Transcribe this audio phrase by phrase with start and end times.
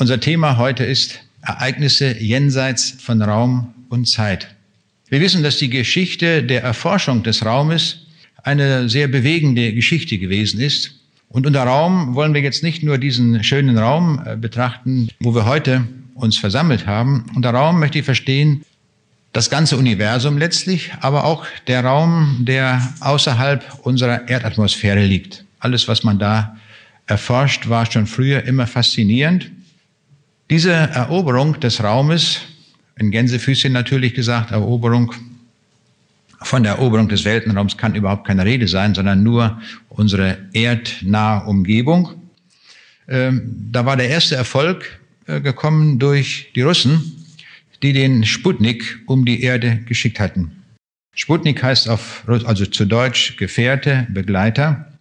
[0.00, 4.52] Unser Thema heute ist Ereignisse jenseits von Raum und Zeit.
[5.08, 7.98] Wir wissen, dass die Geschichte der Erforschung des Raumes
[8.42, 10.96] eine sehr bewegende Geschichte gewesen ist.
[11.28, 15.44] Und unter Raum wollen wir jetzt nicht nur diesen schönen Raum äh, betrachten, wo wir
[15.44, 17.26] heute uns versammelt haben.
[17.36, 18.64] Unter Raum möchte ich verstehen
[19.32, 25.44] das ganze Universum letztlich, aber auch der Raum, der außerhalb unserer Erdatmosphäre liegt.
[25.60, 26.56] Alles, was man da
[27.06, 29.52] erforscht, war schon früher immer faszinierend.
[30.50, 32.40] Diese Eroberung des Raumes,
[32.96, 35.12] in Gänsefüßchen natürlich gesagt, Eroberung,
[36.42, 42.10] von der Eroberung des Weltenraums kann überhaupt keine Rede sein, sondern nur unsere erdnahe Umgebung.
[43.08, 47.24] Ähm, da war der erste Erfolg äh, gekommen durch die Russen,
[47.82, 50.62] die den Sputnik um die Erde geschickt hatten.
[51.14, 54.92] Sputnik heißt auf, also zu Deutsch Gefährte, Begleiter.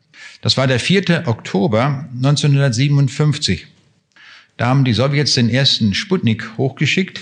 [0.42, 1.24] Das war der 4.
[1.26, 3.68] Oktober 1957.
[4.58, 7.22] Da haben die Sowjets den ersten Sputnik hochgeschickt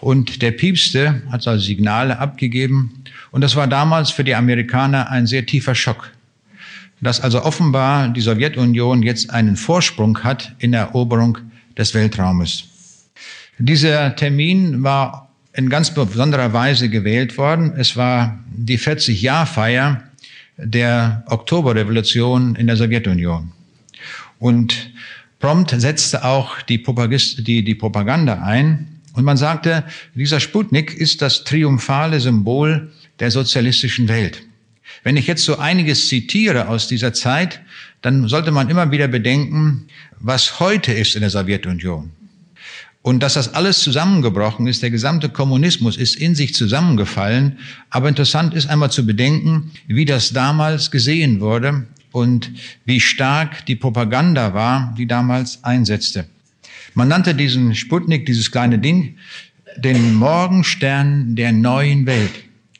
[0.00, 3.04] und der Piepste hat also Signale abgegeben.
[3.30, 6.12] Und das war damals für die Amerikaner ein sehr tiefer Schock.
[7.00, 11.38] Dass also offenbar die Sowjetunion jetzt einen Vorsprung hat in der Eroberung
[11.76, 12.64] des Weltraumes.
[13.58, 17.72] Dieser Termin war in ganz besonderer Weise gewählt worden.
[17.76, 20.02] Es war die 40-Jahr-Feier
[20.58, 23.52] der Oktoberrevolution in der Sowjetunion.
[24.38, 24.90] Und
[25.46, 29.84] Prompt setzte auch die, die, die Propaganda ein und man sagte,
[30.16, 34.42] dieser Sputnik ist das triumphale Symbol der sozialistischen Welt.
[35.04, 37.60] Wenn ich jetzt so einiges zitiere aus dieser Zeit,
[38.02, 39.86] dann sollte man immer wieder bedenken,
[40.18, 42.10] was heute ist in der Sowjetunion.
[43.02, 47.60] Und dass das alles zusammengebrochen ist, der gesamte Kommunismus ist in sich zusammengefallen.
[47.90, 52.52] Aber interessant ist einmal zu bedenken, wie das damals gesehen wurde und
[52.84, 56.26] wie stark die Propaganda war, die damals einsetzte.
[56.94, 59.16] Man nannte diesen Sputnik, dieses kleine Ding,
[59.76, 62.32] den Morgenstern der neuen Welt.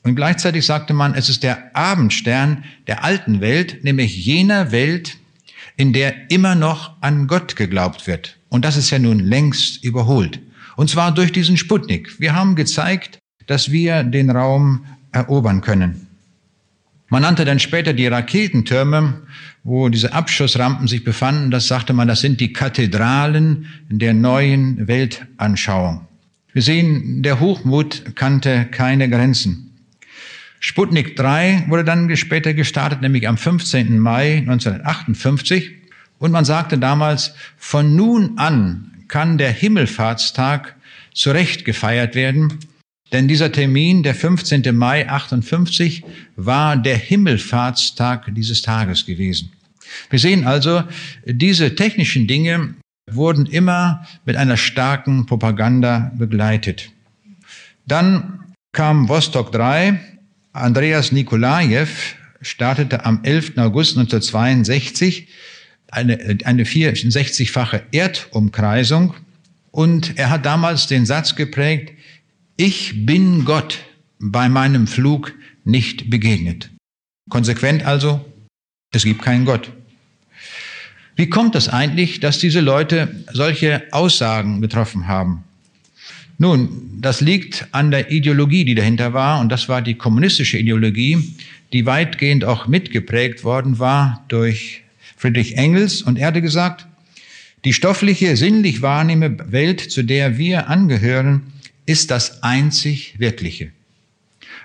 [0.03, 5.19] Und gleichzeitig sagte man, es ist der Abendstern der alten Welt, nämlich jener Welt,
[5.77, 8.39] in der immer noch an Gott geglaubt wird.
[8.49, 10.41] Und das ist ja nun längst überholt.
[10.77, 12.21] Und zwar durch diesen Sputnik.
[12.21, 16.06] Wir haben gezeigt, dass wir den Raum erobern können.
[17.09, 19.22] Man nannte dann später die Raketentürme,
[19.62, 26.06] wo diese Abschussrampen sich befanden, das sagte man, das sind die Kathedralen der neuen Weltanschauung.
[26.53, 29.67] Wir sehen, der Hochmut kannte keine Grenzen.
[30.59, 33.99] Sputnik 3 wurde dann später gestartet, nämlich am 15.
[33.99, 35.71] Mai 1958.
[36.19, 40.75] Und man sagte damals, von nun an kann der Himmelfahrtstag
[41.12, 42.59] zurecht gefeiert werden,
[43.12, 44.77] denn dieser Termin, der 15.
[44.77, 46.03] Mai 58,
[46.37, 49.53] war der Himmelfahrtstag dieses Tages gewesen.
[50.11, 50.83] Wir sehen also,
[51.25, 52.75] diese technischen Dinge
[53.11, 56.91] wurden immer mit einer starken Propaganda begleitet.
[57.87, 58.41] Dann
[58.72, 60.00] kam Vostok 3.
[60.53, 61.88] Andreas Nikolajew
[62.43, 63.53] startete am 11.
[63.59, 65.28] August 1962
[65.91, 69.15] eine, eine 64-fache Erdumkreisung
[69.71, 71.96] und er hat damals den Satz geprägt,
[72.56, 73.78] ich bin Gott
[74.19, 75.34] bei meinem Flug
[75.65, 76.71] nicht begegnet.
[77.28, 78.25] Konsequent also,
[78.93, 79.71] es gibt keinen Gott.
[81.17, 85.44] Wie kommt es eigentlich, dass diese Leute solche Aussagen getroffen haben?
[86.39, 91.34] Nun, das liegt an der Ideologie, die dahinter war, und das war die kommunistische Ideologie,
[91.73, 94.83] die weitgehend auch mitgeprägt worden war durch
[95.17, 96.03] Friedrich Engels.
[96.03, 96.87] Und er hatte gesagt,
[97.65, 101.53] die stoffliche, sinnlich wahrnehmende Welt, zu der wir angehören,
[101.87, 103.73] ist das einzig Wirkliche.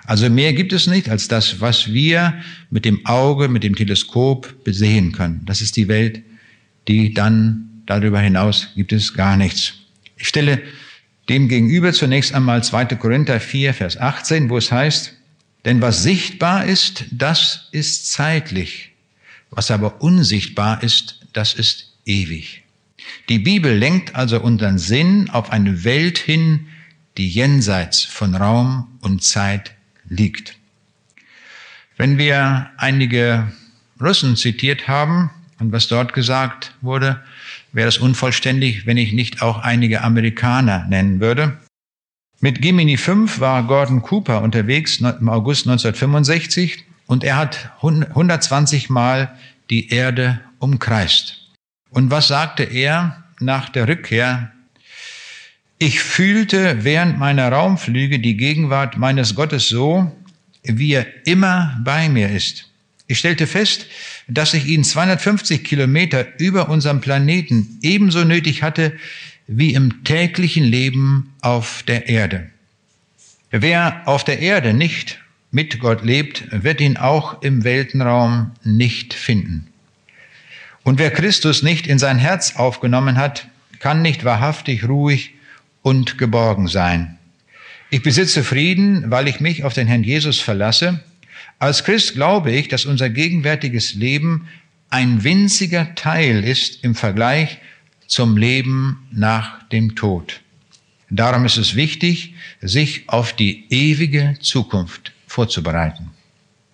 [0.04, 2.34] Also mehr gibt es nicht als das, was wir
[2.70, 5.42] mit dem Auge, mit dem Teleskop besehen können.
[5.46, 6.22] Das ist die Welt,
[6.88, 9.74] die dann darüber hinaus gibt es gar nichts.
[10.16, 10.60] Ich stelle
[11.28, 12.86] dem gegenüber zunächst einmal 2.
[12.96, 15.14] Korinther 4, Vers 18, wo es heißt,
[15.64, 18.90] denn was sichtbar ist, das ist zeitlich.
[19.50, 22.64] Was aber unsichtbar ist, das ist ewig.
[23.28, 26.66] Die Bibel lenkt also unseren Sinn auf eine Welt hin,
[27.16, 29.74] die jenseits von Raum und Zeit
[30.08, 30.56] liegt.
[31.96, 33.52] Wenn wir einige
[34.00, 37.22] Russen zitiert haben und was dort gesagt wurde,
[37.72, 41.58] wäre es unvollständig, wenn ich nicht auch einige Amerikaner nennen würde.
[42.40, 49.38] Mit Gemini 5 war Gordon Cooper unterwegs im August 1965 und er hat 120 Mal
[49.70, 51.50] die Erde umkreist.
[51.90, 54.50] Und was sagte er nach der Rückkehr
[55.82, 60.12] ich fühlte während meiner Raumflüge die Gegenwart meines Gottes so,
[60.62, 62.70] wie er immer bei mir ist.
[63.08, 63.86] Ich stellte fest,
[64.28, 68.92] dass ich ihn 250 Kilometer über unserem Planeten ebenso nötig hatte
[69.48, 72.48] wie im täglichen Leben auf der Erde.
[73.50, 75.18] Wer auf der Erde nicht
[75.50, 79.66] mit Gott lebt, wird ihn auch im Weltenraum nicht finden.
[80.84, 83.48] Und wer Christus nicht in sein Herz aufgenommen hat,
[83.80, 85.32] kann nicht wahrhaftig ruhig
[85.82, 87.18] und geborgen sein.
[87.90, 91.00] Ich besitze Frieden, weil ich mich auf den Herrn Jesus verlasse.
[91.58, 94.48] Als Christ glaube ich, dass unser gegenwärtiges Leben
[94.88, 97.58] ein winziger Teil ist im Vergleich
[98.06, 100.40] zum Leben nach dem Tod.
[101.10, 106.10] Darum ist es wichtig, sich auf die ewige Zukunft vorzubereiten.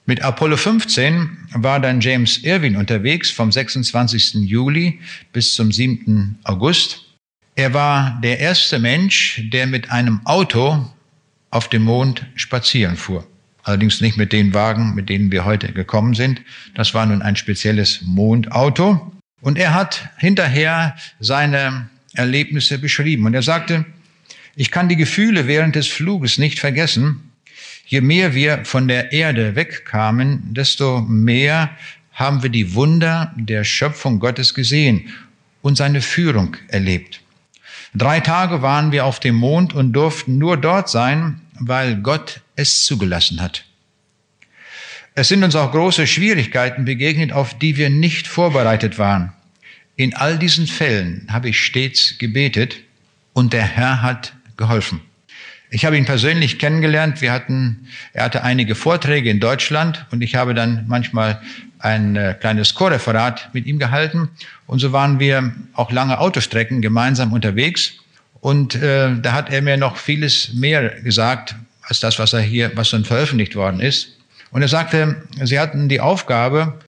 [0.07, 4.35] Mit Apollo 15 war dann James Irwin unterwegs vom 26.
[4.49, 5.01] Juli
[5.33, 6.39] bis zum 7.
[6.45, 7.08] August.
[7.59, 10.89] Er war der erste Mensch, der mit einem Auto
[11.51, 13.27] auf dem Mond spazieren fuhr.
[13.65, 16.41] Allerdings nicht mit den Wagen, mit denen wir heute gekommen sind.
[16.77, 19.13] Das war nun ein spezielles Mondauto.
[19.41, 23.27] Und er hat hinterher seine Erlebnisse beschrieben.
[23.27, 23.85] Und er sagte,
[24.55, 27.33] ich kann die Gefühle während des Fluges nicht vergessen.
[27.87, 31.71] Je mehr wir von der Erde wegkamen, desto mehr
[32.13, 35.09] haben wir die Wunder der Schöpfung Gottes gesehen
[35.61, 37.21] und seine Führung erlebt.
[37.95, 42.85] Drei Tage waren wir auf dem Mond und durften nur dort sein, weil Gott es
[42.85, 43.65] zugelassen hat.
[45.15, 49.33] Es sind uns auch große Schwierigkeiten begegnet, auf die wir nicht vorbereitet waren.
[49.97, 52.77] In all diesen Fällen habe ich stets gebetet
[53.33, 55.01] und der Herr hat geholfen.
[55.71, 57.21] Ich habe ihn persönlich kennengelernt.
[57.21, 61.43] Wir hatten, er hatte einige Vorträge in Deutschland und ich habe dann manchmal
[61.79, 64.31] ein äh, kleines Chorreferat mit ihm gehalten.
[64.67, 67.95] Und so waren wir auch lange Autostrecken gemeinsam unterwegs.
[68.41, 72.73] Und äh, da hat er mir noch vieles mehr gesagt, als das, was er hier,
[72.75, 74.19] was dann veröffentlicht worden ist.
[74.51, 76.79] Und er sagte, sie hatten die Aufgabe,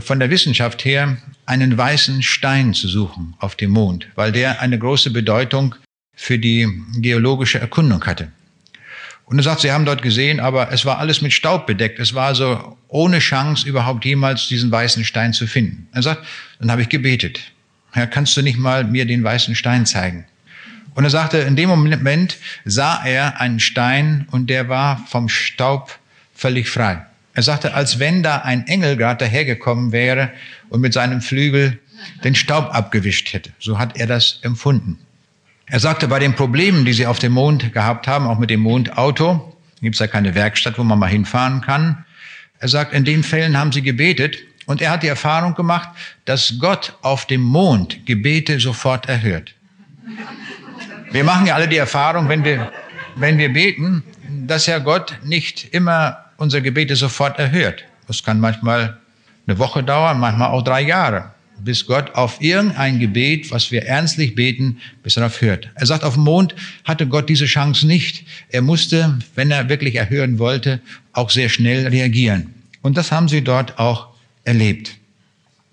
[0.00, 1.16] von der Wissenschaft her,
[1.46, 5.74] einen weißen Stein zu suchen auf dem Mond, weil der eine große Bedeutung
[6.14, 6.68] für die
[6.98, 8.32] geologische Erkundung hatte.
[9.26, 11.98] Und er sagt, sie haben dort gesehen, aber es war alles mit Staub bedeckt.
[11.98, 15.88] Es war also ohne Chance, überhaupt jemals diesen weißen Stein zu finden.
[15.92, 16.24] Er sagt,
[16.60, 17.40] dann habe ich gebetet.
[17.92, 20.26] Herr, kannst du nicht mal mir den weißen Stein zeigen?
[20.94, 25.98] Und er sagte, in dem Moment sah er einen Stein und der war vom Staub
[26.32, 27.04] völlig frei.
[27.34, 30.30] Er sagte, als wenn da ein Engel gerade dahergekommen wäre
[30.70, 31.78] und mit seinem Flügel
[32.24, 33.50] den Staub abgewischt hätte.
[33.58, 34.98] So hat er das empfunden.
[35.68, 38.60] Er sagte, bei den Problemen, die sie auf dem Mond gehabt haben, auch mit dem
[38.60, 42.04] Mondauto, gibt es ja keine Werkstatt, wo man mal hinfahren kann.
[42.60, 45.88] Er sagt, in den Fällen haben sie gebetet und er hat die Erfahrung gemacht,
[46.24, 49.54] dass Gott auf dem Mond Gebete sofort erhört.
[51.10, 52.72] Wir machen ja alle die Erfahrung, wenn wir,
[53.16, 54.04] wenn wir beten,
[54.46, 57.84] dass ja Gott nicht immer unsere Gebete sofort erhört.
[58.06, 58.98] Das kann manchmal
[59.46, 61.32] eine Woche dauern, manchmal auch drei Jahre,
[61.64, 65.70] bis Gott auf irgendein Gebet, was wir ernstlich beten, bis er darauf hört.
[65.74, 66.54] Er sagt, auf dem Mond
[66.84, 68.24] hatte Gott diese Chance nicht.
[68.50, 70.80] Er musste, wenn er wirklich erhören wollte,
[71.12, 72.54] auch sehr schnell reagieren.
[72.82, 74.08] Und das haben sie dort auch
[74.44, 74.96] erlebt.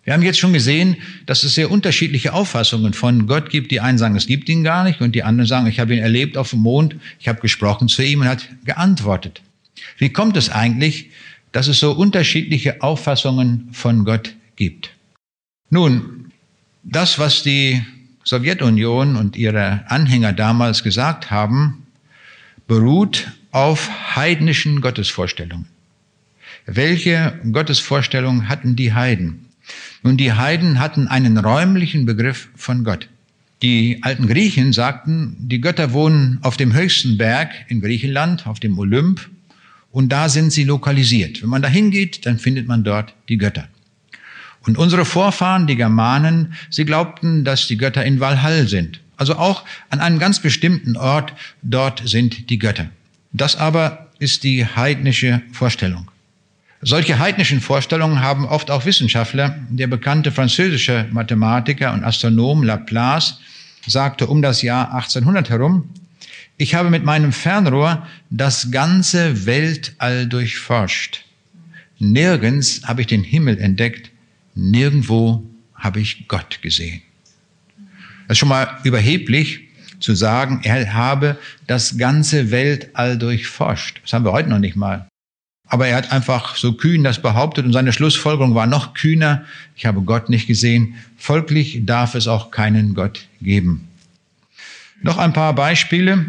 [0.03, 3.71] Wir haben jetzt schon gesehen, dass es sehr unterschiedliche Auffassungen von Gott gibt.
[3.71, 6.01] Die einen sagen, es gibt ihn gar nicht und die anderen sagen, ich habe ihn
[6.01, 9.41] erlebt auf dem Mond, ich habe gesprochen zu ihm und hat geantwortet.
[9.97, 11.09] Wie kommt es eigentlich,
[11.53, 14.92] dass es so unterschiedliche Auffassungen von Gott gibt?
[15.73, 16.31] Nun,
[16.83, 17.81] das, was die
[18.23, 21.87] Sowjetunion und ihre Anhänger damals gesagt haben,
[22.67, 25.65] beruht auf heidnischen Gottesvorstellungen.
[26.67, 29.47] Welche Gottesvorstellungen hatten die Heiden?
[30.03, 33.09] Nun, die Heiden hatten einen räumlichen Begriff von Gott.
[33.63, 38.77] Die alten Griechen sagten, die Götter wohnen auf dem höchsten Berg in Griechenland, auf dem
[38.77, 39.27] Olymp,
[39.89, 41.41] und da sind sie lokalisiert.
[41.41, 43.67] Wenn man da hingeht, dann findet man dort die Götter.
[44.65, 49.01] Und unsere Vorfahren, die Germanen, sie glaubten, dass die Götter in Valhall sind.
[49.17, 52.87] Also auch an einem ganz bestimmten Ort, dort sind die Götter.
[53.31, 56.09] Das aber ist die heidnische Vorstellung.
[56.81, 59.57] Solche heidnischen Vorstellungen haben oft auch Wissenschaftler.
[59.69, 63.39] Der bekannte französische Mathematiker und Astronom Laplace
[63.87, 65.89] sagte um das Jahr 1800 herum,
[66.57, 71.25] ich habe mit meinem Fernrohr das ganze Weltall durchforscht.
[71.99, 74.11] Nirgends habe ich den Himmel entdeckt,
[74.55, 75.43] nirgendwo
[75.73, 77.01] habe ich Gott gesehen.
[78.27, 79.61] Das ist schon mal überheblich
[79.99, 84.01] zu sagen, er habe das ganze Weltall durchforscht.
[84.03, 85.07] Das haben wir heute noch nicht mal.
[85.67, 89.45] Aber er hat einfach so kühn das behauptet und seine Schlussfolgerung war noch kühner.
[89.75, 90.95] Ich habe Gott nicht gesehen.
[91.17, 93.87] Folglich darf es auch keinen Gott geben.
[95.01, 96.25] Noch ein paar Beispiele.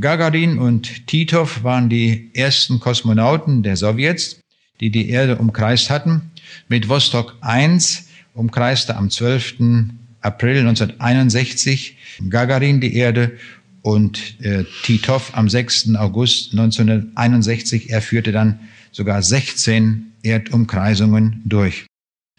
[0.00, 4.40] Gagarin und Titov waren die ersten Kosmonauten der Sowjets,
[4.80, 6.30] die die Erde umkreist hatten.
[6.68, 9.54] Mit Vostok 1 umkreiste am 12.
[10.20, 11.96] April 1961
[12.28, 13.32] Gagarin die Erde
[13.82, 15.94] und äh, Titov am 6.
[15.96, 17.90] August 1961.
[17.90, 18.58] Er führte dann
[18.90, 21.86] sogar 16 Erdumkreisungen durch.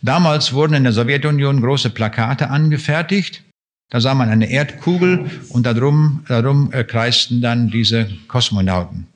[0.02, 3.44] Damals wurden in der Sowjetunion große Plakate angefertigt.
[3.90, 9.08] Da sah man eine Erdkugel und darum, darum äh, kreisten dann diese Kosmonauten,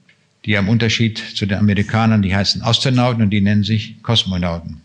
[0.46, 4.82] die im Unterschied zu den Amerikanern, die heißen Astronauten und die nennen sich Kosmonauten.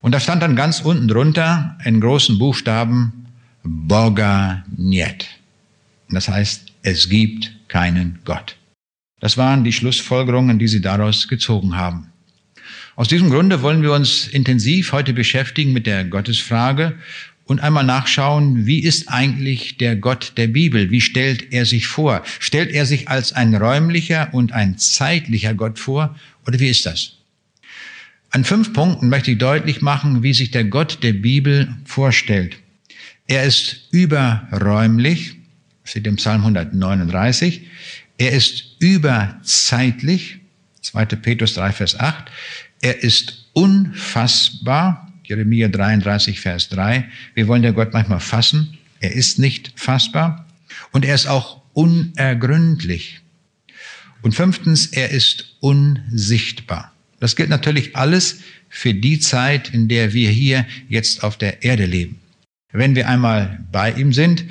[0.00, 3.26] Und da stand dann ganz unten drunter in großen Buchstaben
[3.62, 5.26] Boga Niet.
[6.08, 8.56] Das heißt, es gibt keinen Gott.
[9.20, 12.12] Das waren die Schlussfolgerungen, die sie daraus gezogen haben.
[12.96, 16.98] Aus diesem Grunde wollen wir uns intensiv heute beschäftigen mit der Gottesfrage
[17.48, 20.90] und einmal nachschauen, wie ist eigentlich der Gott der Bibel?
[20.90, 22.22] Wie stellt er sich vor?
[22.40, 26.14] Stellt er sich als ein räumlicher und ein zeitlicher Gott vor?
[26.46, 27.14] Oder wie ist das?
[28.30, 32.58] An fünf Punkten möchte ich deutlich machen, wie sich der Gott der Bibel vorstellt.
[33.26, 35.36] Er ist überräumlich,
[35.84, 37.62] steht im Psalm 139.
[38.18, 40.40] Er ist überzeitlich,
[40.82, 41.06] 2.
[41.06, 42.30] Petrus 3, Vers 8.
[42.82, 47.06] Er ist unfassbar, Jeremia 33, Vers 3.
[47.34, 48.78] Wir wollen der Gott manchmal fassen.
[49.00, 50.46] Er ist nicht fassbar.
[50.92, 53.20] Und er ist auch unergründlich.
[54.22, 56.92] Und fünftens, er ist unsichtbar.
[57.20, 61.84] Das gilt natürlich alles für die Zeit, in der wir hier jetzt auf der Erde
[61.84, 62.18] leben.
[62.72, 64.44] Wenn wir einmal bei ihm sind,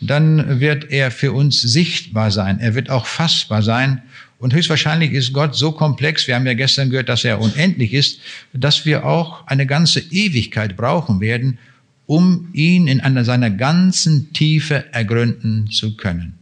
[0.00, 2.60] dann wird er für uns sichtbar sein.
[2.60, 4.02] Er wird auch fassbar sein.
[4.38, 8.20] Und höchstwahrscheinlich ist Gott so komplex, wir haben ja gestern gehört, dass er unendlich ist,
[8.52, 11.58] dass wir auch eine ganze Ewigkeit brauchen werden,
[12.06, 16.34] um ihn in einer seiner ganzen Tiefe ergründen zu können.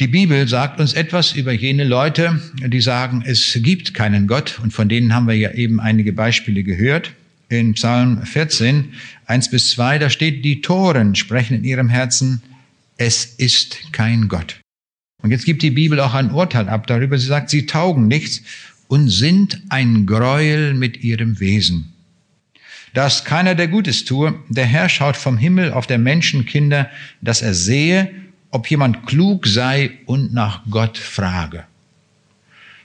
[0.00, 4.60] Die Bibel sagt uns etwas über jene Leute, die sagen, es gibt keinen Gott.
[4.62, 7.10] Und von denen haben wir ja eben einige Beispiele gehört.
[7.48, 8.92] In Psalm 14,
[9.26, 12.42] 1 bis 2, da steht, die Toren sprechen in ihrem Herzen,
[12.96, 14.60] es ist kein Gott.
[15.22, 17.18] Und jetzt gibt die Bibel auch ein Urteil ab darüber.
[17.18, 18.42] Sie sagt, sie taugen nichts
[18.86, 21.92] und sind ein Gräuel mit ihrem Wesen.
[22.94, 24.34] Da ist keiner, der Gutes tue.
[24.48, 26.88] Der Herr schaut vom Himmel auf der Menschenkinder,
[27.20, 28.10] dass er sehe
[28.50, 31.64] ob jemand klug sei und nach Gott frage.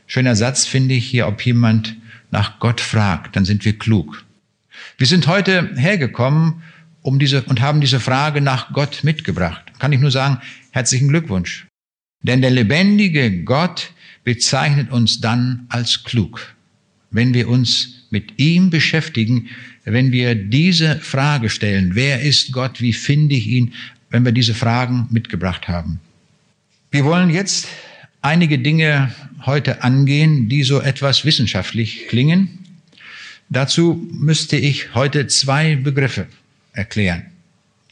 [0.08, 1.96] Schöner Satz finde ich hier, ob jemand
[2.32, 4.26] nach Gott fragt, dann sind wir klug.
[4.98, 6.64] Wir sind heute hergekommen
[7.02, 9.64] um diese, und haben diese Frage nach Gott mitgebracht.
[9.80, 10.40] Kann ich nur sagen,
[10.72, 11.68] herzlichen Glückwunsch.
[12.24, 13.92] Denn der lebendige Gott
[14.24, 16.56] bezeichnet uns dann als klug.
[17.12, 19.50] Wenn wir uns mit ihm beschäftigen,
[19.86, 23.74] wenn wir diese Frage stellen, wer ist Gott, wie finde ich ihn,
[24.10, 26.00] wenn wir diese Fragen mitgebracht haben.
[26.92, 27.68] Wir wollen jetzt
[28.22, 29.14] einige Dinge
[29.46, 32.60] heute angehen, die so etwas wissenschaftlich klingen.
[33.50, 36.28] Dazu müsste ich heute zwei Begriffe
[36.72, 37.26] erklären.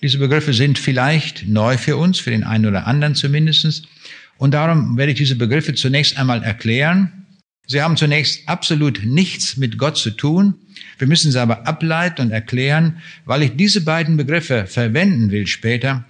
[0.02, 3.88] Diese Begriffe sind vielleicht neu für uns, für den einen oder anderen zumindest.
[4.42, 7.28] Und darum werde ich diese Begriffe zunächst einmal erklären.
[7.68, 10.56] Sie haben zunächst absolut nichts mit Gott zu tun.
[10.98, 16.06] Wir müssen sie aber ableiten und erklären, weil ich diese beiden Begriffe verwenden will später,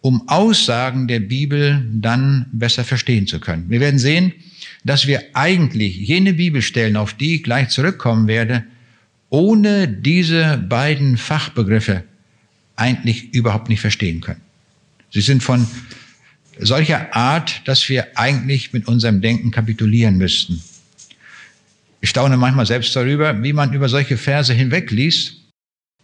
[0.00, 3.68] um Aussagen der Bibel dann besser verstehen zu können.
[3.68, 4.32] Wir werden sehen,
[4.84, 8.62] dass wir eigentlich jene Bibelstellen, auf die ich gleich zurückkommen werde,
[9.28, 12.04] ohne diese beiden Fachbegriffe
[12.76, 14.40] eigentlich überhaupt nicht verstehen können.
[15.10, 15.66] Sie sind von
[16.58, 20.62] solcher Art, dass wir eigentlich mit unserem Denken kapitulieren müssten.
[22.00, 25.36] Ich staune manchmal selbst darüber, wie man über solche Verse hinwegliest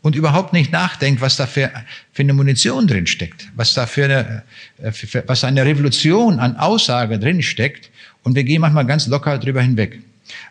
[0.00, 1.70] und überhaupt nicht nachdenkt, was da für,
[2.12, 4.42] für eine Munition drin steckt, was da für eine,
[4.80, 7.90] äh, für, was eine Revolution an Aussage drin steckt.
[8.22, 10.00] Und wir gehen manchmal ganz locker drüber hinweg.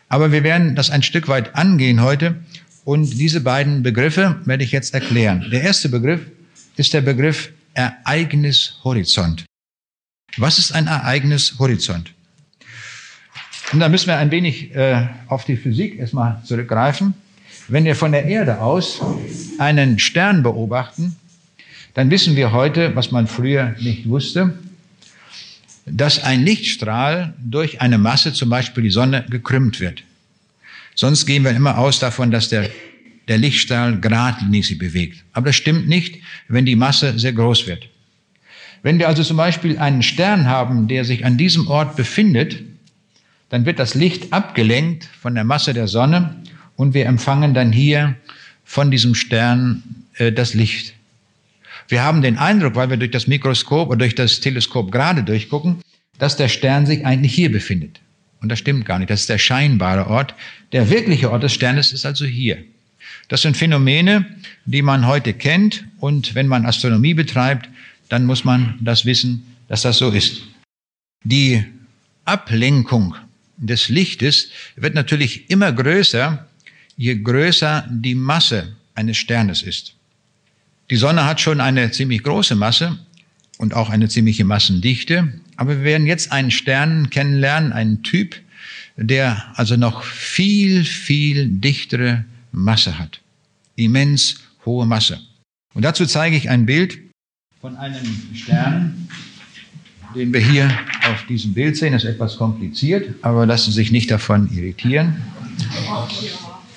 [0.08, 2.36] Aber wir werden das ein Stück weit angehen heute.
[2.84, 5.46] Und diese beiden Begriffe werde ich jetzt erklären.
[5.50, 6.20] Der erste Begriff
[6.76, 9.47] ist der Begriff Ereignishorizont.
[10.36, 12.12] Was ist ein Ereignishorizont?
[13.72, 17.14] Und da müssen wir ein wenig äh, auf die Physik erstmal zurückgreifen.
[17.68, 19.00] Wenn wir von der Erde aus
[19.58, 21.16] einen Stern beobachten,
[21.94, 24.58] dann wissen wir heute, was man früher nicht wusste,
[25.84, 30.02] dass ein Lichtstrahl durch eine Masse, zum Beispiel die Sonne, gekrümmt wird.
[30.94, 32.70] Sonst gehen wir immer aus davon, dass der,
[33.28, 35.24] der Lichtstrahl geradlinig sich bewegt.
[35.32, 37.88] Aber das stimmt nicht, wenn die Masse sehr groß wird.
[38.82, 42.62] Wenn wir also zum Beispiel einen Stern haben, der sich an diesem Ort befindet,
[43.48, 46.36] dann wird das Licht abgelenkt von der Masse der Sonne
[46.76, 48.14] und wir empfangen dann hier
[48.64, 49.82] von diesem Stern
[50.14, 50.94] äh, das Licht.
[51.88, 55.78] Wir haben den Eindruck, weil wir durch das Mikroskop oder durch das Teleskop gerade durchgucken,
[56.18, 58.00] dass der Stern sich eigentlich hier befindet.
[58.40, 59.10] Und das stimmt gar nicht.
[59.10, 60.34] Das ist der scheinbare Ort.
[60.72, 62.58] Der wirkliche Ort des Sternes ist also hier.
[63.28, 64.26] Das sind Phänomene,
[64.64, 67.68] die man heute kennt und wenn man Astronomie betreibt,
[68.08, 70.42] dann muss man das wissen, dass das so ist.
[71.24, 71.64] Die
[72.24, 73.14] Ablenkung
[73.56, 76.46] des Lichtes wird natürlich immer größer,
[76.96, 79.94] je größer die Masse eines Sternes ist.
[80.90, 82.98] Die Sonne hat schon eine ziemlich große Masse
[83.58, 88.36] und auch eine ziemliche Massendichte, aber wir werden jetzt einen Stern kennenlernen, einen Typ,
[88.96, 93.20] der also noch viel, viel dichtere Masse hat.
[93.76, 95.20] Immens hohe Masse.
[95.74, 96.98] Und dazu zeige ich ein Bild
[97.60, 99.08] von einem Stern,
[100.14, 100.70] den wir hier
[101.10, 101.92] auf diesem Bild sehen.
[101.92, 105.16] Ist etwas kompliziert, aber lassen Sie sich nicht davon irritieren.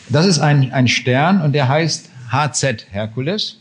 [0.10, 3.58] Das ist ein, ein Stern und der heißt HZ Hercules.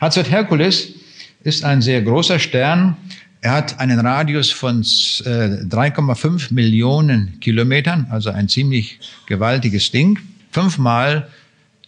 [0.00, 0.94] HZ Hercules
[1.42, 2.96] ist ein sehr großer Stern.
[3.42, 10.18] Er hat einen Radius von 3,5 äh, Millionen Kilometern, also ein ziemlich gewaltiges Ding.
[10.50, 11.28] Fünfmal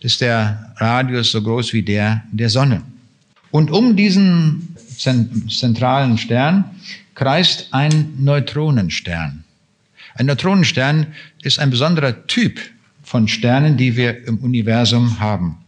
[0.01, 2.83] ist der Radius so groß wie der der Sonne.
[3.51, 6.65] Und um diesen zentralen Stern
[7.15, 9.45] kreist ein Neutronenstern.
[10.15, 11.09] Ein Neutronenstern
[11.43, 12.61] ist ein besonderer Typ
[13.03, 15.59] von Sternen, die wir im Universum haben.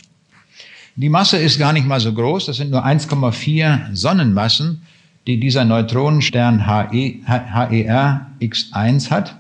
[0.96, 4.82] Die Masse ist gar nicht mal so groß, das sind nur 1,4 Sonnenmassen,
[5.28, 9.36] die dieser Neutronenstern HE, HER X1 hat.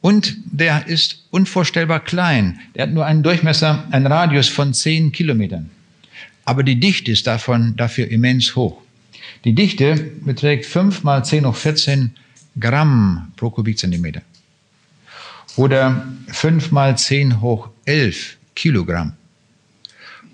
[0.00, 2.58] Und der ist unvorstellbar klein.
[2.74, 5.70] Der hat nur einen Durchmesser, einen Radius von 10 Kilometern.
[6.46, 8.80] Aber die Dichte ist davon dafür immens hoch.
[9.44, 12.12] Die Dichte beträgt 5 mal 10 hoch 14
[12.58, 14.22] Gramm pro Kubikzentimeter.
[15.56, 19.14] Oder 5 mal 10 hoch 11 Kilogramm.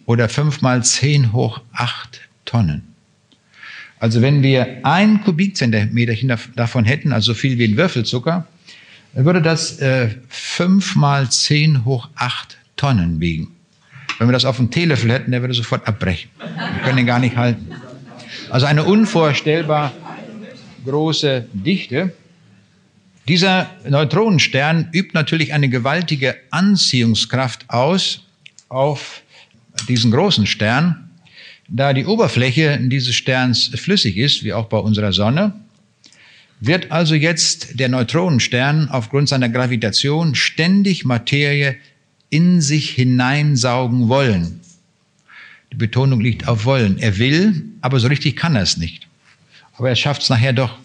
[0.06, 2.82] Oder 5 mal 10 hoch 8 Tonnen.
[3.98, 6.14] Also wenn wir ein Kubikzentimeter
[6.56, 8.46] davon hätten, also so viel wie ein Würfelzucker,
[9.14, 13.51] dann würde das äh, 5 mal 10 hoch 8 Tonnen wiegen.
[14.22, 16.30] Wenn wir das auf dem Teelöffel hätten, der würde sofort abbrechen.
[16.38, 17.72] Wir können ihn gar nicht halten.
[18.50, 19.92] Also eine unvorstellbar
[20.84, 22.12] große Dichte.
[23.26, 28.22] Dieser Neutronenstern übt natürlich eine gewaltige Anziehungskraft aus
[28.68, 29.22] auf
[29.88, 31.10] diesen großen Stern,
[31.66, 35.52] da die Oberfläche dieses Sterns flüssig ist, wie auch bei unserer Sonne,
[36.60, 41.74] wird also jetzt der Neutronenstern aufgrund seiner Gravitation ständig Materie
[42.32, 44.60] in sich hineinsaugen wollen.
[45.70, 46.98] Die Betonung liegt auf wollen.
[46.98, 49.06] Er will, aber so richtig kann er es nicht.
[49.76, 50.78] Aber er schafft es nachher doch.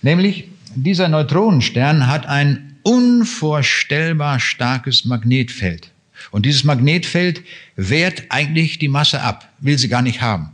[0.00, 5.90] Nämlich, dieser Neutronenstern hat ein unvorstellbar starkes Magnetfeld.
[6.30, 7.42] Und dieses Magnetfeld
[7.74, 10.50] wehrt eigentlich die Masse ab, will sie gar nicht haben.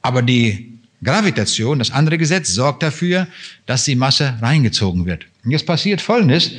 [0.00, 3.28] Aber die Gravitation, das andere Gesetz, sorgt dafür,
[3.66, 5.26] dass die Masse reingezogen wird.
[5.44, 6.52] Und jetzt passiert Folgendes.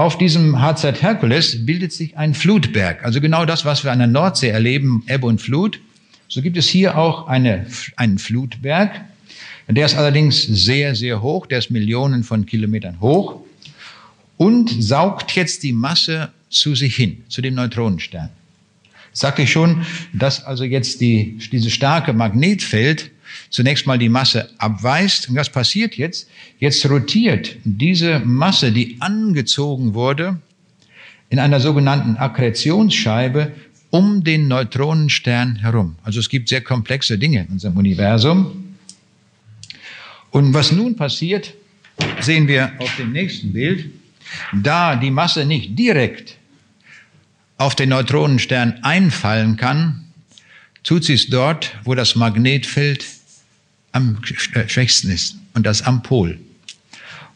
[0.00, 4.08] Auf diesem HZ Hercules bildet sich ein Flutberg, also genau das, was wir an der
[4.08, 5.78] Nordsee erleben, Ebbe und Flut.
[6.26, 8.98] So gibt es hier auch eine, einen Flutberg.
[9.68, 13.42] Der ist allerdings sehr, sehr hoch, der ist Millionen von Kilometern hoch
[14.38, 18.30] und saugt jetzt die Masse zu sich hin, zu dem Neutronenstern.
[19.12, 19.84] Sagte ich schon,
[20.14, 23.10] dass also jetzt die, dieses starke Magnetfeld
[23.50, 25.28] zunächst mal die Masse abweist.
[25.28, 26.28] Und was passiert jetzt?
[26.58, 30.38] Jetzt rotiert diese Masse, die angezogen wurde,
[31.28, 33.52] in einer sogenannten Akkretionsscheibe
[33.90, 35.96] um den Neutronenstern herum.
[36.02, 38.76] Also es gibt sehr komplexe Dinge in unserem Universum.
[40.30, 41.54] Und was nun passiert,
[42.20, 43.90] sehen wir auf dem nächsten Bild.
[44.52, 46.36] Da die Masse nicht direkt
[47.58, 50.04] auf den Neutronenstern einfallen kann,
[50.82, 53.04] tut sie es dort, wo das Magnetfeld
[53.92, 56.38] am schwächsten ist, und das am Pol.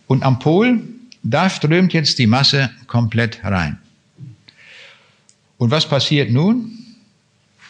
[0.06, 0.82] Und am Pol,
[1.22, 3.78] da strömt jetzt die Masse komplett rein.
[5.56, 6.78] Und was passiert nun?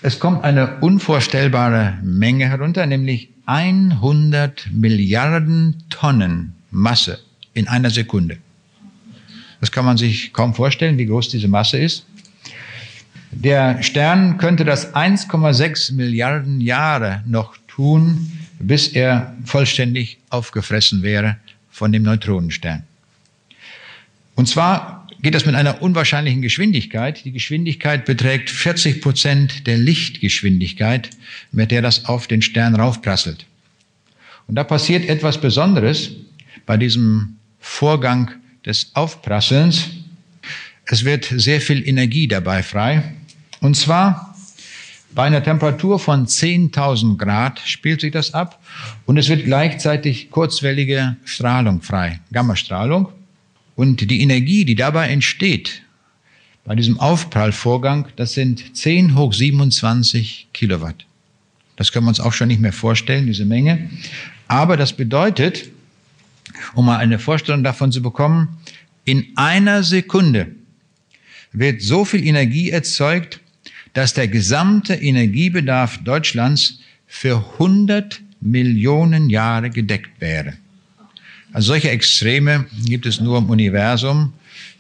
[0.03, 7.21] Es kommt eine unvorstellbare Menge herunter, nämlich 100 Milliarden Tonnen Masse
[7.55, 8.39] in einer Sekunde.
[9.61, 12.05] Das kann man sich kaum vorstellen, wie groß diese Masse ist.
[13.31, 21.37] Der Stern könnte das 1,6 Milliarden Jahre noch tun, bis er vollständig aufgefressen wäre
[21.71, 22.85] von dem Neutronenstern.
[24.35, 27.25] Und zwar geht das mit einer unwahrscheinlichen Geschwindigkeit.
[27.25, 31.11] Die Geschwindigkeit beträgt 40 Prozent der Lichtgeschwindigkeit,
[31.51, 33.47] mit der das auf den Stern raufprasselt.
[34.47, 36.11] Und da passiert etwas Besonderes
[36.67, 38.33] bei diesem Vorgang
[38.67, 39.89] des Aufprasselns.
[40.87, 43.15] Es wird sehr viel Energie dabei frei.
[43.61, 44.34] Und zwar
[45.15, 48.61] bei einer Temperatur von 10.000 Grad spielt sich das ab
[49.07, 53.09] und es wird gleichzeitig kurzwellige Strahlung frei, Gammastrahlung.
[53.77, 55.83] Und die Energie, die dabei entsteht,
[56.65, 61.07] bei diesem Aufprallvorgang, das sind 10 hoch 27 Kilowatt.
[61.77, 63.91] Das können wir uns auch schon nicht mehr vorstellen, diese Menge.
[64.49, 65.69] Aber das bedeutet,
[66.75, 68.59] um mal eine Vorstellung davon zu bekommen,
[69.05, 70.55] in einer Sekunde
[71.53, 73.41] wird so viel Energie erzeugt,
[73.95, 80.55] dass der gesamte Energiebedarf Deutschlands für 100 Millionen Jahre gedeckt wäre.
[81.53, 84.33] Also solche Extreme gibt es nur im Universum.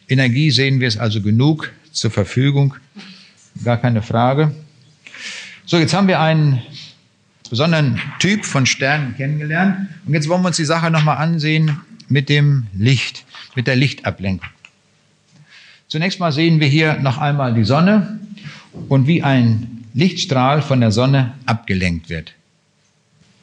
[0.09, 2.74] Energie sehen wir es also genug zur Verfügung,
[3.64, 4.53] gar keine Frage.
[5.64, 6.61] So, jetzt haben wir einen
[7.48, 12.29] besonderen Typ von Sternen kennengelernt und jetzt wollen wir uns die Sache nochmal ansehen mit
[12.29, 13.24] dem Licht,
[13.55, 14.50] mit der Lichtablenkung.
[15.87, 18.18] Zunächst mal sehen wir hier noch einmal die Sonne
[18.88, 22.34] und wie ein Lichtstrahl von der Sonne abgelenkt wird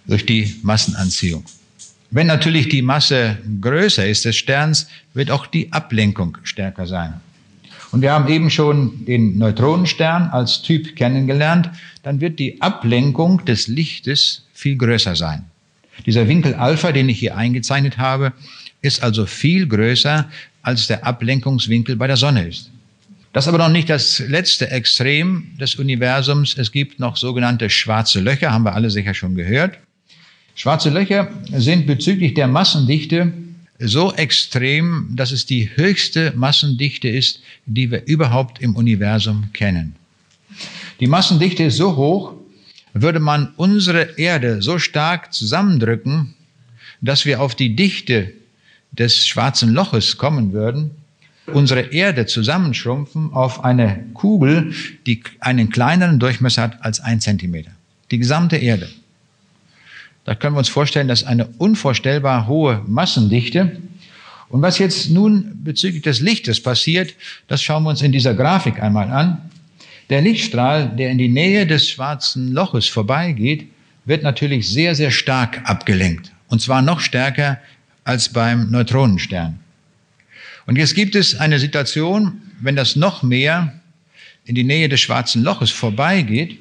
[0.05, 1.45] durch die Massenanziehung.
[2.09, 7.13] Wenn natürlich die Masse größer ist des Sterns, wird auch die Ablenkung stärker sein.
[7.91, 11.69] Und wir haben eben schon den Neutronenstern als Typ kennengelernt,
[12.03, 15.45] dann wird die Ablenkung des Lichtes viel größer sein.
[16.05, 18.33] Dieser Winkel Alpha, den ich hier eingezeichnet habe,
[18.81, 20.29] ist also viel größer,
[20.63, 22.71] als der Ablenkungswinkel bei der Sonne ist.
[23.33, 26.57] Das ist aber noch nicht das letzte Extrem des Universums.
[26.57, 29.77] Es gibt noch sogenannte schwarze Löcher, haben wir alle sicher schon gehört.
[30.55, 33.31] Schwarze Löcher sind bezüglich der Massendichte
[33.79, 39.95] so extrem, dass es die höchste Massendichte ist, die wir überhaupt im Universum kennen.
[40.99, 42.33] Die Massendichte ist so hoch,
[42.93, 46.33] würde man unsere Erde so stark zusammendrücken,
[46.99, 48.33] dass wir auf die Dichte
[48.91, 50.91] des schwarzen Loches kommen würden,
[51.47, 54.73] unsere Erde zusammenschrumpfen auf eine Kugel,
[55.05, 57.71] die einen kleineren Durchmesser hat als ein Zentimeter.
[58.11, 58.89] Die gesamte Erde.
[60.25, 63.77] Da können wir uns vorstellen, dass eine unvorstellbar hohe Massendichte.
[64.49, 67.15] Und was jetzt nun bezüglich des Lichtes passiert,
[67.47, 69.49] das schauen wir uns in dieser Grafik einmal an.
[70.09, 73.67] Der Lichtstrahl, der in die Nähe des schwarzen Loches vorbeigeht,
[74.05, 76.31] wird natürlich sehr, sehr stark abgelenkt.
[76.49, 77.59] Und zwar noch stärker
[78.03, 79.60] als beim Neutronenstern.
[80.71, 83.81] Und jetzt gibt es eine Situation, wenn das noch mehr
[84.45, 86.59] in die Nähe des schwarzen Loches vorbeigeht,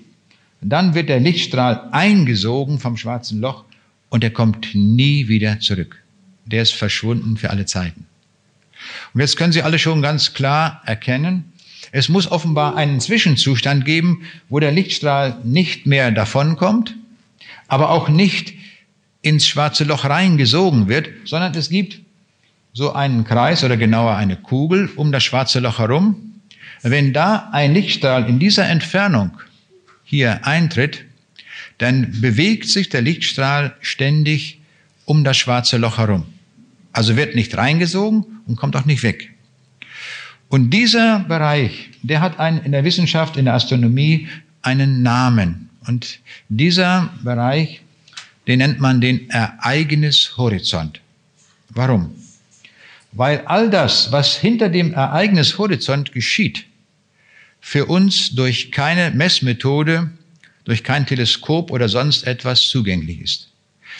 [0.60, 3.62] dann wird der Lichtstrahl eingesogen vom schwarzen Loch
[4.08, 6.02] und er kommt nie wieder zurück.
[6.44, 8.04] Der ist verschwunden für alle Zeiten.
[9.14, 11.44] Und jetzt können Sie alle schon ganz klar erkennen,
[11.92, 16.96] es muss offenbar einen Zwischenzustand geben, wo der Lichtstrahl nicht mehr davonkommt,
[17.68, 18.54] aber auch nicht
[19.22, 22.00] ins schwarze Loch reingesogen wird, sondern es gibt
[22.72, 26.16] so einen Kreis oder genauer eine Kugel um das schwarze Loch herum.
[26.82, 29.32] Wenn da ein Lichtstrahl in dieser Entfernung
[30.04, 31.04] hier eintritt,
[31.78, 34.60] dann bewegt sich der Lichtstrahl ständig
[35.04, 36.24] um das schwarze Loch herum.
[36.92, 39.30] Also wird nicht reingesogen und kommt auch nicht weg.
[40.48, 44.28] Und dieser Bereich, der hat einen, in der Wissenschaft, in der Astronomie
[44.62, 45.70] einen Namen.
[45.86, 47.82] Und dieser Bereich,
[48.46, 51.00] den nennt man den Ereignishorizont.
[51.70, 52.10] Warum?
[53.12, 56.66] Weil all das, was hinter dem Ereignishorizont geschieht,
[57.60, 60.10] für uns durch keine Messmethode,
[60.64, 63.50] durch kein Teleskop oder sonst etwas zugänglich ist.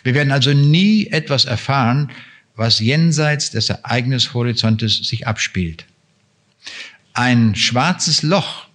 [0.03, 2.11] Wir werden also nie etwas erfahren,
[2.57, 5.87] was jenseits des Ereignishorizontes sich abspielt.
[7.13, 8.67] Ein schwarzes Loch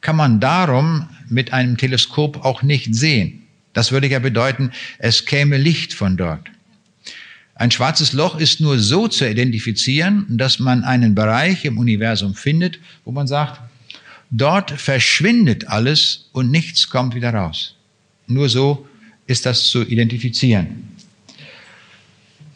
[0.00, 3.46] kann man darum mit einem Teleskop auch nicht sehen.
[3.72, 6.48] Das würde ja bedeuten, es käme Licht von dort.
[7.60, 12.78] Ein schwarzes Loch ist nur so zu identifizieren, dass man einen Bereich im Universum findet,
[13.04, 13.60] wo man sagt,
[14.30, 17.74] Dort verschwindet alles und nichts kommt wieder raus.
[18.28, 18.86] Nur so
[19.26, 20.88] ist das zu identifizieren.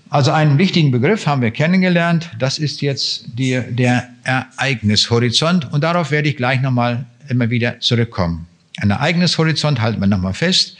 [0.08, 2.30] Also einen wichtigen Begriff haben wir kennengelernt.
[2.38, 8.46] Das ist jetzt die, der Ereignishorizont und darauf werde ich gleich nochmal immer wieder zurückkommen.
[8.76, 10.76] Ein Ereignishorizont, halten wir nochmal fest,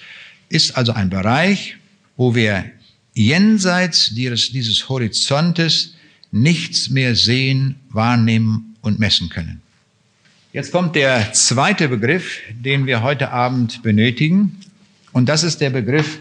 [0.48, 1.76] ist also ein Bereich,
[2.16, 2.64] wo wir
[3.14, 5.94] jenseits dieses, Horizontes
[6.32, 9.62] nichts mehr sehen, wahrnehmen und messen können.
[10.52, 14.60] Jetzt kommt der zweite Begriff, den wir heute Abend benötigen,
[15.12, 16.20] und das ist der Begriff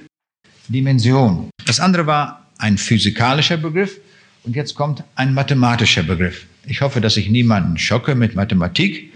[0.68, 1.50] Dimension.
[1.66, 4.00] Das andere war ein physikalischer Begriff
[4.44, 6.46] und jetzt kommt ein mathematischer Begriff.
[6.68, 9.12] Ich hoffe, dass ich niemanden schocke mit Mathematik,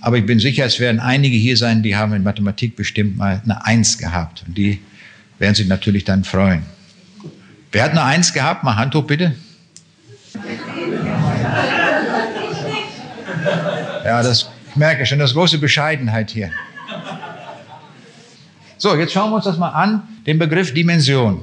[0.00, 3.40] aber ich bin sicher, es werden einige hier sein, die haben in Mathematik bestimmt mal
[3.42, 4.80] eine Eins gehabt und die
[5.38, 6.62] werden sich natürlich dann freuen.
[7.72, 8.64] Wer hat eine Eins gehabt?
[8.64, 9.34] Mal Hand hoch bitte.
[14.04, 16.50] Ja, das ich merke schon, das große Bescheidenheit hier.
[18.78, 21.42] So, jetzt schauen wir uns das mal an, den Begriff Dimension.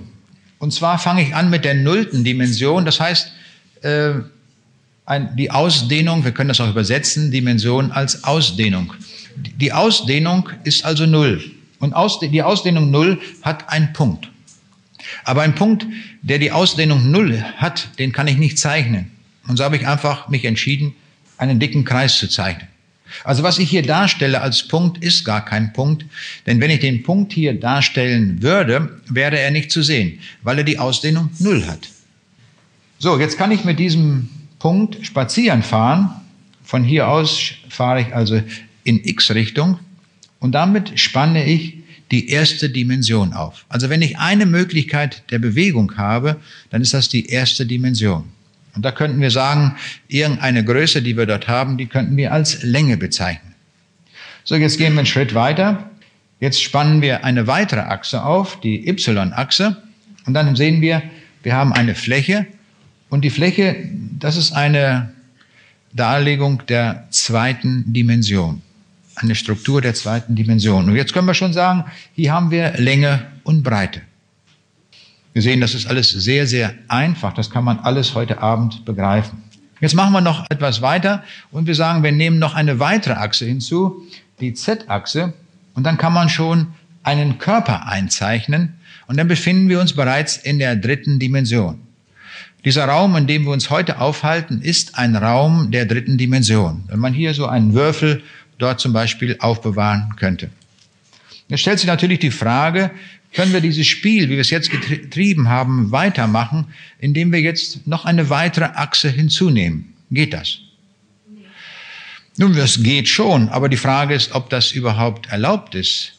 [0.58, 2.86] Und zwar fange ich an mit der nullten Dimension.
[2.86, 3.32] Das heißt,
[3.84, 4.14] äh,
[5.06, 8.94] ein, die Ausdehnung, wir können das auch übersetzen, Dimension als Ausdehnung.
[9.36, 11.40] Die Ausdehnung ist also null.
[11.80, 14.28] Und die Ausdehnung null hat einen Punkt.
[15.24, 15.86] Aber ein Punkt,
[16.22, 19.12] der die Ausdehnung null hat, den kann ich nicht zeichnen.
[19.48, 20.94] Und so habe ich einfach mich entschieden,
[21.38, 22.68] einen dicken Kreis zu zeichnen.
[23.24, 26.06] Also was ich hier darstelle als Punkt ist gar kein Punkt,
[26.46, 30.64] denn wenn ich den Punkt hier darstellen würde, wäre er nicht zu sehen, weil er
[30.64, 31.90] die Ausdehnung null hat.
[33.00, 36.12] So, jetzt kann ich mit diesem Punkt spazieren fahren.
[36.64, 38.42] Von hier aus fahre ich also
[38.84, 39.80] in x-Richtung
[40.40, 41.78] und damit spanne ich
[42.12, 43.66] die erste Dimension auf.
[43.70, 46.38] Also wenn ich eine Möglichkeit der Bewegung habe,
[46.70, 48.24] dann ist das die erste Dimension.
[48.76, 49.76] Und da könnten wir sagen,
[50.08, 53.54] irgendeine Größe, die wir dort haben, die könnten wir als Länge bezeichnen.
[54.44, 55.90] So, jetzt gehen wir einen Schritt weiter.
[56.40, 59.78] Jetzt spannen wir eine weitere Achse auf, die Y-Achse.
[60.26, 61.02] Und dann sehen wir,
[61.44, 62.48] wir haben eine Fläche.
[63.10, 63.76] Und die Fläche,
[64.18, 65.12] das ist eine
[65.94, 68.62] Darlegung der zweiten Dimension.
[69.22, 70.90] Eine Struktur der zweiten Dimension.
[70.90, 74.02] Und jetzt können wir schon sagen, hier haben wir Länge und Breite.
[75.34, 77.34] Wir sehen, das ist alles sehr, sehr einfach.
[77.34, 79.44] Das kann man alles heute Abend begreifen.
[79.82, 83.46] Jetzt machen wir noch etwas weiter und wir sagen, wir nehmen noch eine weitere Achse
[83.46, 84.04] hinzu,
[84.40, 85.34] die Z-Achse,
[85.74, 86.68] und dann kann man schon
[87.04, 88.76] einen Körper einzeichnen
[89.08, 91.80] und dann befinden wir uns bereits in der dritten Dimension.
[92.66, 96.84] Dieser Raum, in dem wir uns heute aufhalten, ist ein Raum der dritten Dimension.
[96.88, 98.22] Wenn man hier so einen Würfel
[98.60, 100.52] dort zum Beispiel aufbewahren könnte.
[101.48, 102.92] Jetzt stellt sich natürlich die Frage,
[103.34, 106.68] können wir dieses Spiel, wie wir es jetzt getrieben haben, weitermachen,
[107.00, 109.94] indem wir jetzt noch eine weitere Achse hinzunehmen.
[110.12, 110.60] Geht das?
[112.38, 116.14] Nun, das geht schon, aber die Frage ist, ob das überhaupt erlaubt ist.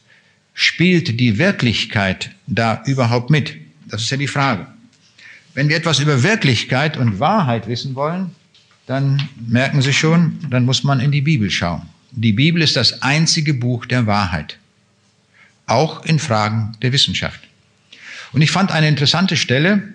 [0.53, 3.57] Spielt die Wirklichkeit da überhaupt mit?
[3.87, 4.67] Das ist ja die Frage.
[5.55, 8.33] Wenn wir etwas über Wirklichkeit und Wahrheit wissen wollen,
[8.87, 11.83] dann merken Sie schon, dann muss man in die Bibel schauen.
[12.23, 14.59] Die Bibel ist das einzige Buch der Wahrheit
[15.65, 17.41] auch in Fragen der Wissenschaft.
[18.33, 19.95] Und ich fand eine interessante Stelle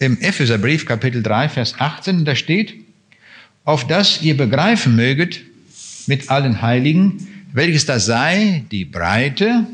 [0.00, 2.74] im Epheserbrief Kapitel 3, Vers 18, da steht,
[3.64, 5.42] auf das ihr begreifen möget
[6.08, 9.64] mit allen Heiligen, welches das sei, die Breite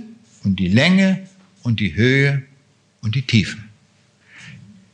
[0.44, 1.22] und die Länge
[1.62, 2.42] und die Höhe
[3.00, 3.56] und die Tiefe.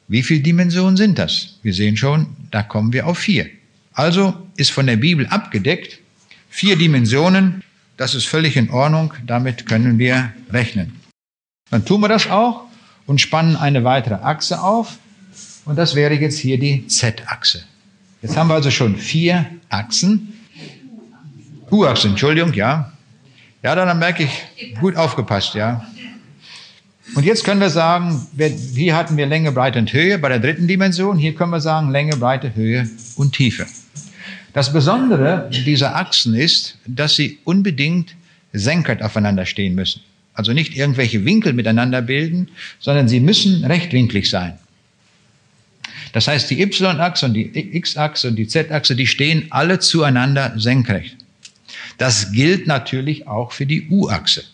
[0.07, 1.59] Wie viele Dimensionen sind das?
[1.65, 3.49] Wir sehen schon, da kommen wir auf vier.
[3.93, 6.02] Also ist von der Bibel abgedeckt,
[6.53, 7.65] vier Dimensionen,
[7.97, 11.01] das ist völlig in Ordnung, damit können wir rechnen.
[11.71, 12.65] Dann tun wir das auch
[13.07, 14.99] und spannen eine weitere Achse auf
[15.65, 17.65] und das wäre jetzt hier die Z-Achse.
[18.21, 20.35] Jetzt haben wir also schon vier Achsen.
[21.71, 22.93] U-Achse, Entschuldigung, ja.
[23.63, 25.87] Ja, dann merke ich, gut aufgepasst, ja.
[27.15, 28.27] Und jetzt können wir sagen,
[28.75, 31.17] hier hatten wir Länge, Breite und Höhe bei der dritten Dimension.
[31.17, 33.67] Hier können wir sagen Länge, Breite, Höhe und Tiefe.
[34.53, 38.15] Das Besondere dieser Achsen ist, dass sie unbedingt
[38.53, 40.03] senkrecht aufeinander stehen müssen.
[40.35, 44.59] Also nicht irgendwelche Winkel miteinander bilden, sondern sie müssen rechtwinklig sein.
[46.13, 51.17] Das heißt, die Y-Achse und die X-Achse und die Z-Achse, die stehen alle zueinander senkrecht.
[51.97, 54.45] Das gilt natürlich auch für die U-Achse.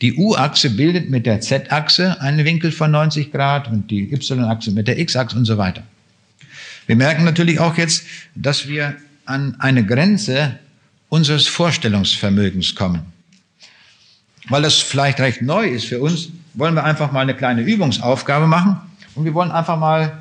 [0.00, 4.88] Die U-Achse bildet mit der Z-Achse einen Winkel von 90 Grad und die Y-Achse mit
[4.88, 5.84] der X-Achse und so weiter.
[6.86, 8.96] Wir merken natürlich auch jetzt, dass wir
[9.30, 10.58] an eine Grenze
[11.08, 13.02] unseres Vorstellungsvermögens kommen.
[14.48, 18.48] Weil das vielleicht recht neu ist für uns, wollen wir einfach mal eine kleine Übungsaufgabe
[18.48, 18.76] machen
[19.14, 20.18] und wir wollen einfach mal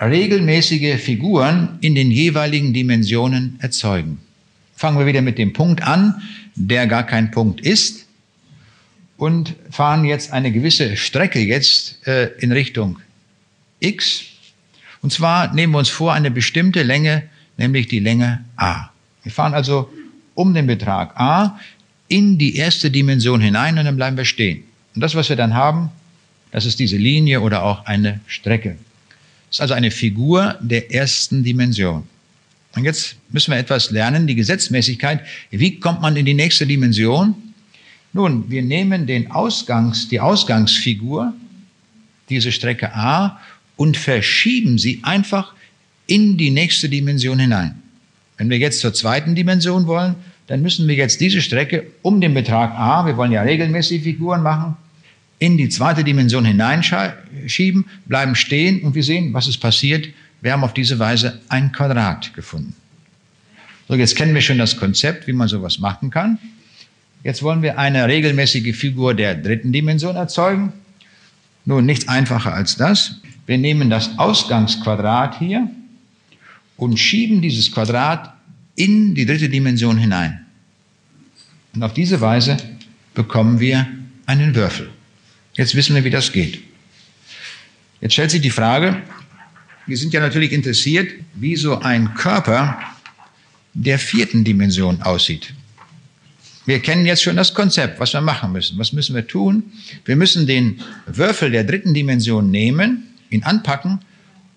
[0.00, 4.18] regelmäßige Figuren in den jeweiligen Dimensionen erzeugen.
[4.76, 6.22] Fangen wir wieder mit dem Punkt an,
[6.54, 8.06] der gar kein Punkt ist
[9.16, 13.00] und fahren jetzt eine gewisse Strecke jetzt äh, in Richtung
[13.80, 14.22] x.
[15.02, 17.24] Und zwar nehmen wir uns vor, eine bestimmte Länge
[17.60, 18.88] nämlich die Länge a.
[19.22, 19.90] Wir fahren also
[20.34, 21.60] um den Betrag a
[22.08, 24.64] in die erste Dimension hinein und dann bleiben wir stehen.
[24.94, 25.90] Und das, was wir dann haben,
[26.50, 28.76] das ist diese Linie oder auch eine Strecke.
[29.48, 32.04] Das ist also eine Figur der ersten Dimension.
[32.74, 35.20] Und jetzt müssen wir etwas lernen, die Gesetzmäßigkeit.
[35.50, 37.34] Wie kommt man in die nächste Dimension?
[38.12, 41.34] Nun, wir nehmen den Ausgangs, die Ausgangsfigur,
[42.28, 43.38] diese Strecke A,
[43.76, 45.54] und verschieben sie einfach
[46.10, 47.80] in die nächste Dimension hinein.
[48.36, 50.16] Wenn wir jetzt zur zweiten Dimension wollen,
[50.48, 54.42] dann müssen wir jetzt diese Strecke um den Betrag a, wir wollen ja regelmäßig Figuren
[54.42, 54.76] machen,
[55.38, 60.08] in die zweite Dimension hineinschieben, bleiben stehen und wir sehen, was ist passiert.
[60.40, 62.74] Wir haben auf diese Weise ein Quadrat gefunden.
[63.86, 66.38] So, jetzt kennen wir schon das Konzept, wie man sowas machen kann.
[67.22, 70.72] Jetzt wollen wir eine regelmäßige Figur der dritten Dimension erzeugen.
[71.64, 73.20] Nun, nichts einfacher als das.
[73.46, 75.70] Wir nehmen das Ausgangsquadrat hier
[76.80, 78.32] und schieben dieses Quadrat
[78.74, 80.46] in die dritte Dimension hinein.
[81.74, 82.56] Und auf diese Weise
[83.14, 83.86] bekommen wir
[84.24, 84.88] einen Würfel.
[85.52, 86.62] Jetzt wissen wir, wie das geht.
[88.00, 89.02] Jetzt stellt sich die Frage,
[89.86, 92.78] wir sind ja natürlich interessiert, wie so ein Körper
[93.74, 95.52] der vierten Dimension aussieht.
[96.64, 98.78] Wir kennen jetzt schon das Konzept, was wir machen müssen.
[98.78, 99.64] Was müssen wir tun?
[100.06, 103.98] Wir müssen den Würfel der dritten Dimension nehmen, ihn anpacken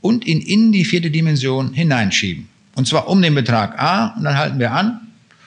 [0.03, 2.49] und ihn in die vierte Dimension hineinschieben.
[2.75, 4.99] Und zwar um den Betrag A und dann halten wir an.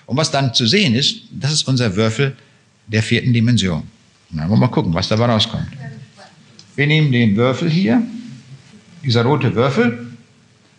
[0.07, 2.35] Und was dann zu sehen ist, das ist unser Würfel
[2.87, 3.83] der vierten Dimension.
[4.31, 5.69] Dann wollen wir mal gucken, was dabei rauskommt.
[6.75, 8.03] Wir nehmen den Würfel hier,
[9.05, 10.07] dieser rote Würfel,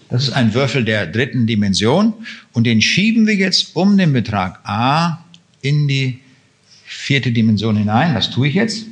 [0.10, 2.14] das ist ein Würfel der dritten Dimension
[2.54, 5.24] und den schieben wir jetzt um den Betrag A
[5.62, 6.20] in die
[6.86, 8.16] vierte Dimension hinein.
[8.16, 8.88] Das tue ich jetzt.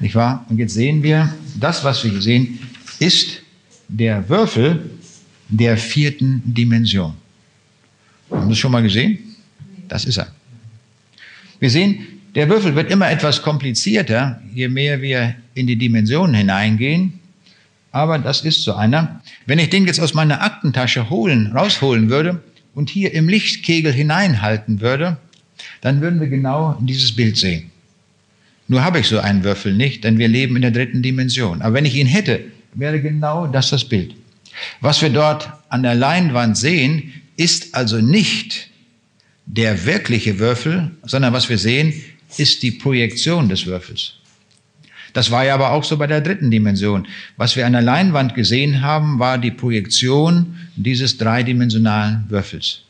[0.00, 0.44] Nicht wahr?
[0.50, 2.58] Und jetzt sehen wir, das, was wir hier sehen,
[2.98, 3.42] ist
[3.88, 4.90] der Würfel
[5.48, 7.14] der vierten Dimension.
[8.30, 9.18] Haben Sie das schon mal gesehen?
[9.88, 10.28] Das ist er.
[11.58, 17.14] Wir sehen, der Würfel wird immer etwas komplizierter, je mehr wir in die Dimensionen hineingehen.
[17.90, 19.22] Aber das ist so einer.
[19.46, 22.42] Wenn ich den jetzt aus meiner Aktentasche holen, rausholen würde
[22.74, 25.16] und hier im Lichtkegel hineinhalten würde,
[25.80, 27.70] dann würden wir genau dieses Bild sehen.
[28.68, 31.62] Nur habe ich so einen Würfel nicht, denn wir leben in der dritten Dimension.
[31.62, 34.14] Aber wenn ich ihn hätte, wäre genau das das Bild.
[34.80, 38.68] Was wir dort an der Leinwand sehen, ist also nicht
[39.46, 41.94] der wirkliche Würfel, sondern was wir sehen,
[42.36, 44.14] ist die Projektion des Würfels.
[45.14, 47.06] Das war ja aber auch so bei der dritten Dimension.
[47.36, 52.82] Was wir an der Leinwand gesehen haben, war die Projektion dieses dreidimensionalen Würfels.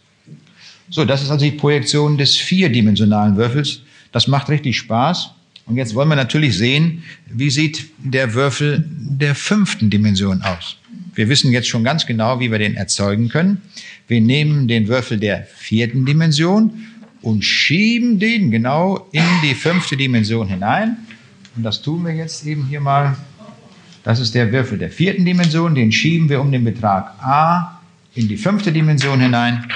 [0.90, 3.82] So, das ist also die Projektion des vierdimensionalen Würfels.
[4.10, 5.30] Das macht richtig Spaß.
[5.68, 10.78] Und jetzt wollen wir natürlich sehen, wie sieht der Würfel der fünften Dimension aus.
[11.14, 13.60] Wir wissen jetzt schon ganz genau, wie wir den erzeugen können.
[14.06, 16.72] Wir nehmen den Würfel der vierten Dimension
[17.20, 20.96] und schieben den genau in die fünfte Dimension hinein.
[21.56, 23.16] Und das tun wir jetzt eben hier mal.
[24.04, 25.74] Das ist der Würfel der vierten Dimension.
[25.74, 27.80] Den schieben wir um den Betrag a
[28.14, 29.66] in die fünfte Dimension hinein.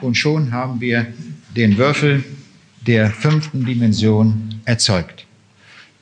[0.00, 1.06] Und schon haben wir
[1.54, 2.24] den Würfel
[2.86, 5.26] der fünften Dimension erzeugt.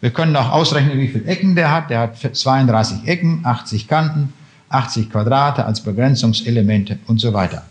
[0.00, 1.90] Wir können auch ausrechnen, wie viele Ecken der hat.
[1.90, 4.32] Der hat 32 Ecken, 80 Kanten,
[4.68, 7.66] 80 Quadrate als Begrenzungselemente und so weiter.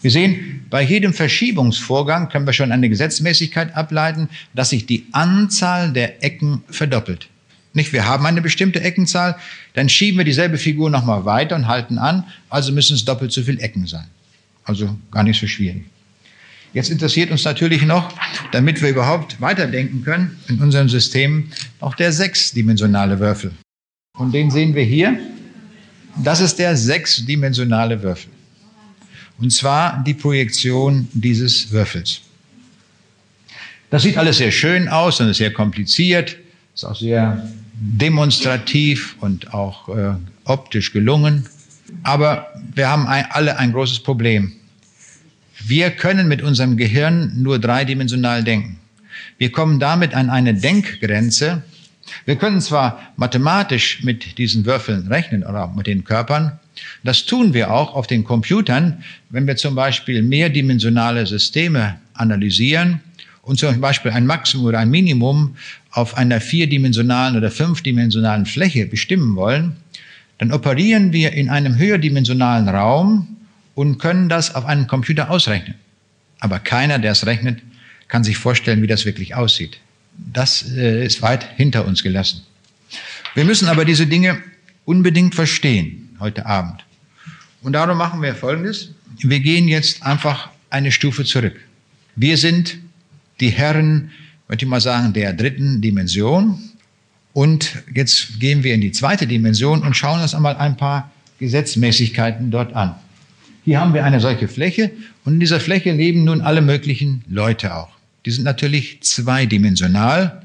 [0.00, 5.92] Wir sehen, bei jedem Verschiebungsvorgang können wir schon eine Gesetzmäßigkeit ableiten, dass sich die Anzahl
[5.92, 7.28] der Ecken verdoppelt.
[7.72, 9.36] Nicht, wir haben eine bestimmte Eckenzahl,
[9.74, 13.42] dann schieben wir dieselbe Figur nochmal weiter und halten an, also müssen es doppelt so
[13.42, 14.06] viele Ecken sein.
[14.64, 15.84] Also gar nicht so schwierig.
[16.72, 18.12] Jetzt interessiert uns natürlich noch,
[18.52, 23.52] damit wir überhaupt weiterdenken können, in unserem System auch der sechsdimensionale Würfel.
[24.16, 25.18] Und den sehen wir hier.
[26.22, 28.30] Das ist der sechsdimensionale Würfel.
[29.38, 32.20] Und zwar die Projektion dieses Würfels.
[33.88, 36.36] Das sieht alles sehr schön aus und ist sehr kompliziert,
[36.74, 40.12] ist auch sehr demonstrativ und auch äh,
[40.44, 41.46] optisch gelungen.
[42.04, 44.59] Aber wir haben ein, alle ein großes Problem.
[45.66, 48.78] Wir können mit unserem Gehirn nur dreidimensional denken.
[49.38, 51.62] Wir kommen damit an eine Denkgrenze.
[52.24, 56.58] Wir können zwar mathematisch mit diesen Würfeln rechnen oder auch mit den Körpern,
[57.02, 63.00] das tun wir auch auf den Computern, wenn wir zum Beispiel mehrdimensionale Systeme analysieren
[63.42, 65.56] und zum Beispiel ein Maximum oder ein Minimum
[65.92, 69.76] auf einer vierdimensionalen oder fünfdimensionalen Fläche bestimmen wollen,
[70.38, 73.36] dann operieren wir in einem höherdimensionalen Raum
[73.74, 75.74] und können das auf einem Computer ausrechnen.
[76.40, 77.60] Aber keiner, der es rechnet,
[78.08, 79.78] kann sich vorstellen, wie das wirklich aussieht.
[80.16, 82.42] Das äh, ist weit hinter uns gelassen.
[83.34, 84.42] Wir müssen aber diese Dinge
[84.84, 86.84] unbedingt verstehen heute Abend.
[87.62, 88.90] Und darum machen wir Folgendes.
[89.18, 91.60] Wir gehen jetzt einfach eine Stufe zurück.
[92.16, 92.78] Wir sind
[93.38, 94.10] die Herren,
[94.48, 96.58] möchte ich mal sagen, der dritten Dimension.
[97.32, 102.50] Und jetzt gehen wir in die zweite Dimension und schauen uns einmal ein paar Gesetzmäßigkeiten
[102.50, 102.96] dort an.
[103.64, 104.90] Hier haben wir eine solche Fläche
[105.24, 107.90] und in dieser Fläche leben nun alle möglichen Leute auch.
[108.24, 110.42] Die sind natürlich zweidimensional.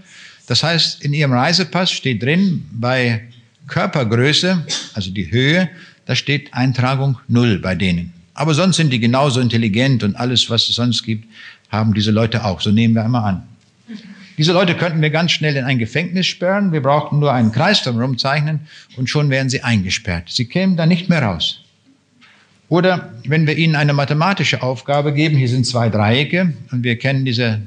[0.48, 3.24] Das heißt, in Ihrem Reisepass steht drin, bei
[3.68, 5.70] Körpergröße, also die Höhe,
[6.06, 8.14] da steht Eintragung null bei denen.
[8.34, 11.26] Aber sonst sind die genauso intelligent und alles, was es sonst gibt,
[11.70, 12.62] haben diese Leute auch.
[12.62, 13.44] So nehmen wir einmal an.
[14.38, 16.74] Diese Leute könnten wir ganz schnell in ein Gefängnis sperren.
[16.74, 20.30] Wir brauchten nur einen Kreis drumherum zeichnen und schon wären sie eingesperrt.
[20.30, 21.65] Sie kämen da nicht mehr raus.
[22.68, 27.26] Oder wenn wir ihnen eine mathematische Aufgabe geben, hier sind zwei Dreiecke und wir kennen
[27.26, 27.62] diese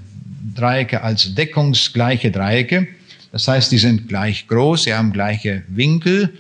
[0.55, 2.89] Dreiecke als deckungsgleiche Dreiecke,
[3.31, 6.39] das heißt, die sind gleich groß, sie haben gleiche Winkel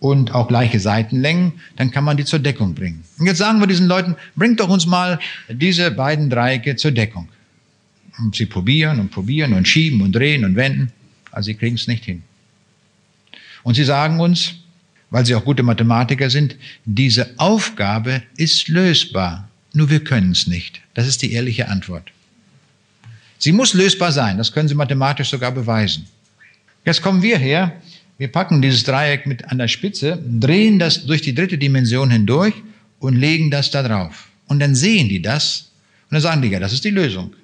[0.00, 3.04] und auch gleiche Seitenlängen, dann kann man die zur Deckung bringen.
[3.18, 5.18] Und jetzt sagen wir diesen Leuten, bringt doch uns mal
[5.48, 7.28] diese beiden Dreiecke zur Deckung.
[8.18, 10.90] Und sie probieren und probieren und schieben und drehen und wenden,
[11.30, 12.22] aber sie kriegen es nicht hin.
[13.62, 14.54] Und sie sagen uns,
[15.10, 20.80] weil sie auch gute Mathematiker sind, diese Aufgabe ist lösbar, nur wir können es nicht.
[20.94, 22.10] Das ist die ehrliche Antwort.
[23.38, 26.06] Sie muss lösbar sein, das können Sie mathematisch sogar beweisen.
[26.84, 27.72] Jetzt kommen wir her,
[28.18, 32.54] wir packen dieses Dreieck mit an der Spitze, drehen das durch die dritte Dimension hindurch
[32.98, 34.28] und legen das da drauf.
[34.46, 35.70] Und dann sehen die das
[36.08, 37.34] und dann sagen die, ja, das ist die Lösung.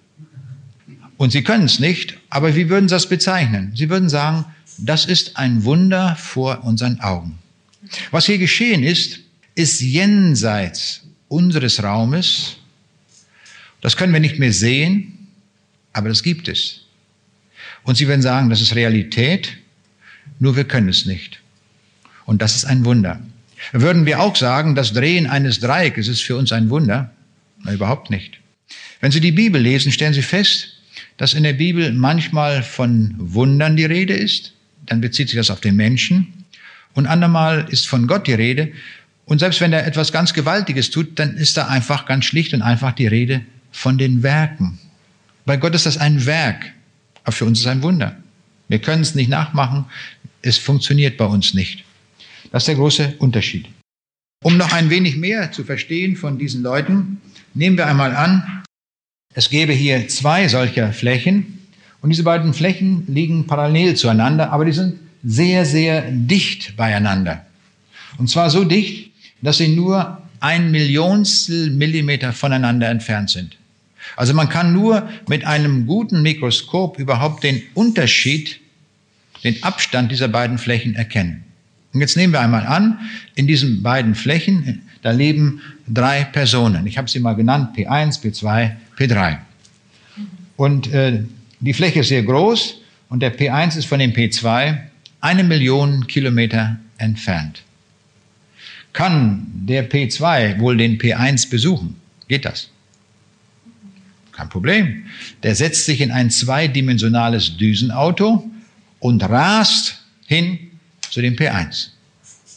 [1.19, 3.73] Und sie können es nicht, aber wie würden sie das bezeichnen?
[3.77, 4.47] Sie würden sagen,
[4.79, 7.39] das ist ein Wunder vor unseren Augen.
[8.11, 9.21] Was hier geschehen ist,
[9.55, 12.57] ist jenseits unseres Raumes.
[13.81, 15.29] Das können wir nicht mehr sehen,
[15.93, 16.83] aber das gibt es.
[17.83, 19.57] Und Sie werden sagen, das ist Realität,
[20.39, 21.41] nur wir können es nicht.
[22.25, 23.21] Und das ist ein Wunder.
[23.73, 27.13] Würden wir auch sagen, das Drehen eines Dreieckes ist für uns ein Wunder?
[27.63, 28.39] Na, überhaupt nicht.
[29.01, 30.77] Wenn Sie die Bibel lesen, stellen Sie fest,
[31.17, 34.53] dass in der Bibel manchmal von Wundern die Rede ist,
[34.87, 36.42] dann bezieht sich das auf den Menschen,
[36.95, 38.73] und andermal ist von Gott die Rede,
[39.25, 42.63] und selbst wenn er etwas ganz Gewaltiges tut, dann ist da einfach ganz schlicht und
[42.63, 44.79] einfach die Rede von den Werken.
[45.47, 46.73] Bei Gott ist das ein Werk,
[47.25, 48.17] aber für uns ist es ein Wunder.
[48.69, 49.87] Wir können es nicht nachmachen,
[50.43, 51.85] es funktioniert bei uns nicht.
[52.51, 53.67] Das ist der große Unterschied.
[54.45, 57.21] Um noch ein wenig mehr zu verstehen von diesen Leuten,
[57.55, 58.63] nehmen wir einmal an,
[59.35, 61.69] es gäbe hier zwei solcher Flächen
[62.01, 67.45] und diese beiden Flächen liegen parallel zueinander, aber die sind sehr, sehr dicht beieinander.
[68.19, 69.11] Und zwar so dicht,
[69.41, 73.57] dass sie nur ein Millionstel Millimeter voneinander entfernt sind.
[74.17, 78.61] Also man kann nur mit einem guten Mikroskop überhaupt den Unterschied,
[79.45, 81.45] den Abstand dieser beiden Flächen erkennen.
[81.93, 82.99] Und jetzt nehmen wir einmal an,
[83.35, 86.87] in diesen beiden Flächen, da leben drei Personen.
[86.87, 89.39] Ich habe sie mal genannt, P1, P2, P3.
[90.57, 91.23] Und äh,
[91.61, 94.79] die Fläche ist sehr groß und der P1 ist von dem P2
[95.23, 97.63] eine Million Kilometer entfernt.
[98.93, 101.97] Kann der P2 wohl den P1 besuchen?
[102.29, 102.69] Geht das?
[104.33, 105.07] Kein Problem.
[105.43, 108.51] Der setzt sich in ein zweidimensionales Düsenauto
[108.99, 110.59] und rast hin
[111.09, 111.69] zu dem P1.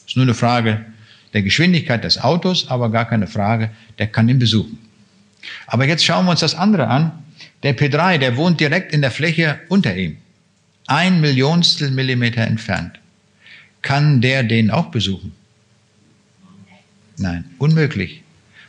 [0.07, 0.85] Ist nur eine Frage
[1.33, 4.79] der Geschwindigkeit des Autos, aber gar keine Frage, der kann ihn besuchen.
[5.67, 7.11] Aber jetzt schauen wir uns das andere an.
[7.61, 10.17] Der P3, der wohnt direkt in der Fläche unter ihm.
[10.87, 12.99] Ein Millionstel Millimeter entfernt.
[13.81, 15.31] Kann der den auch besuchen?
[17.17, 18.21] Nein, unmöglich.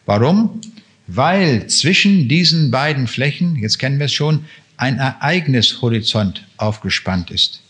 [0.07, 0.61] Warum?
[1.07, 4.45] Weil zwischen diesen beiden Flächen, jetzt kennen wir es schon,
[4.77, 7.63] ein Ereignishorizont aufgespannt ist.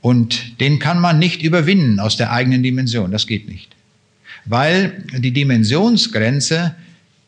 [0.00, 3.12] Und den kann man nicht überwinden aus der eigenen Dimension.
[3.12, 3.74] Das geht nicht.
[4.44, 6.74] Weil die Dimensionsgrenze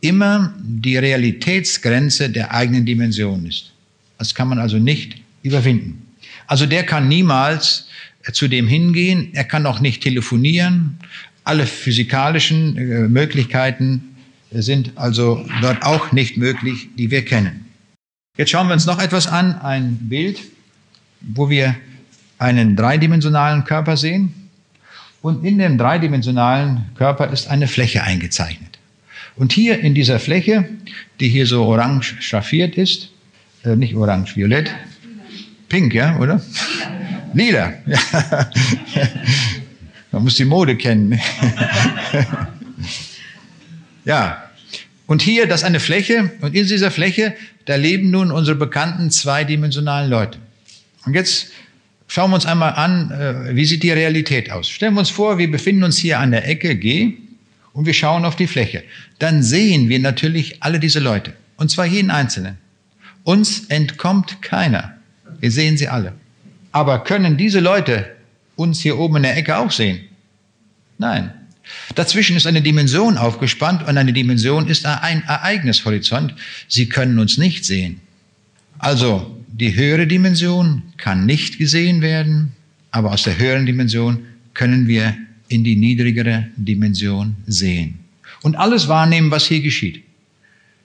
[0.01, 3.72] immer die Realitätsgrenze der eigenen Dimension ist.
[4.18, 6.03] Das kann man also nicht überwinden.
[6.47, 7.88] Also der kann niemals
[8.32, 10.99] zu dem hingehen, er kann auch nicht telefonieren.
[11.45, 14.16] Alle physikalischen äh, Möglichkeiten
[14.51, 17.66] sind also dort auch nicht möglich, die wir kennen.
[18.36, 20.40] Jetzt schauen wir uns noch etwas an, ein Bild,
[21.20, 21.76] wo wir
[22.38, 24.32] einen dreidimensionalen Körper sehen.
[25.22, 28.78] Und in dem dreidimensionalen Körper ist eine Fläche eingezeichnet.
[29.36, 30.68] Und hier in dieser Fläche,
[31.18, 33.11] die hier so orange schraffiert ist,
[33.64, 34.70] äh, nicht orange, violett,
[35.75, 36.41] pink, ja, oder?
[37.35, 37.72] Lila.
[38.95, 39.09] Ja.
[40.12, 41.18] Man muss die Mode kennen.
[44.05, 44.45] ja.
[45.07, 49.11] Und hier, das ist eine Fläche, und in dieser Fläche, da leben nun unsere bekannten
[49.11, 50.39] zweidimensionalen Leute.
[51.07, 51.49] Und jetzt
[52.07, 54.68] schauen wir uns einmal an, äh, wie sieht die Realität aus.
[54.68, 57.14] Stellen wir uns vor, wir befinden uns hier an der Ecke G
[57.72, 58.85] und wir schauen auf die Fläche.
[59.18, 61.33] Dann sehen wir natürlich alle diese Leute.
[61.57, 62.59] Und zwar jeden Einzelnen.
[63.25, 64.93] Uns entkommt keiner.
[65.45, 66.14] Wir sehen sie alle.
[66.72, 68.16] Aber können diese Leute
[68.57, 70.01] uns hier oben in der Ecke auch sehen?
[70.97, 71.32] Nein.
[71.95, 76.34] Dazwischen ist eine Dimension aufgespannt und eine Dimension ist ein Ereignishorizont.
[76.66, 78.01] Sie können uns nicht sehen.
[78.78, 82.53] Also die höhere Dimension kann nicht gesehen werden,
[82.90, 84.24] aber aus der höheren Dimension
[84.55, 85.14] können wir
[85.49, 87.99] in die niedrigere Dimension sehen
[88.40, 90.05] und alles wahrnehmen, was hier geschieht.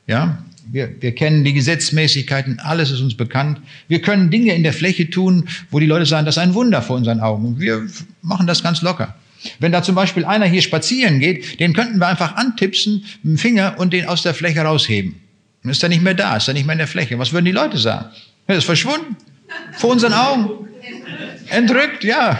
[0.06, 3.60] Ja, wir, wir kennen die Gesetzmäßigkeiten, alles ist uns bekannt.
[3.88, 6.82] Wir können Dinge in der Fläche tun, wo die Leute sagen, das ist ein Wunder
[6.82, 7.60] vor unseren Augen.
[7.60, 7.88] Wir
[8.22, 9.16] machen das ganz locker.
[9.60, 13.38] Wenn da zum Beispiel einer hier spazieren geht, den könnten wir einfach antipsen mit dem
[13.38, 15.16] Finger und den aus der Fläche rausheben.
[15.64, 17.18] Dann ist er nicht mehr da, ist er nicht mehr in der Fläche.
[17.20, 18.08] Was würden die Leute sagen?
[18.48, 19.16] Er ist verschwunden.
[19.78, 20.68] Vor unseren Augen.
[21.50, 22.40] Entrückt, ja.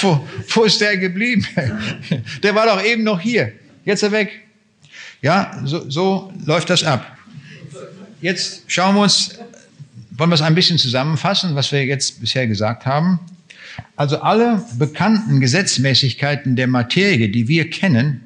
[0.00, 1.46] Wo, wo ist der geblieben?
[2.42, 3.52] Der war doch eben noch hier.
[3.84, 4.40] Jetzt ist er weg.
[5.24, 7.16] Ja, so, so läuft das ab.
[8.20, 9.38] Jetzt schauen wir uns,
[10.10, 13.18] wollen wir es ein bisschen zusammenfassen, was wir jetzt bisher gesagt haben.
[13.96, 18.20] Also alle bekannten Gesetzmäßigkeiten der Materie, die wir kennen,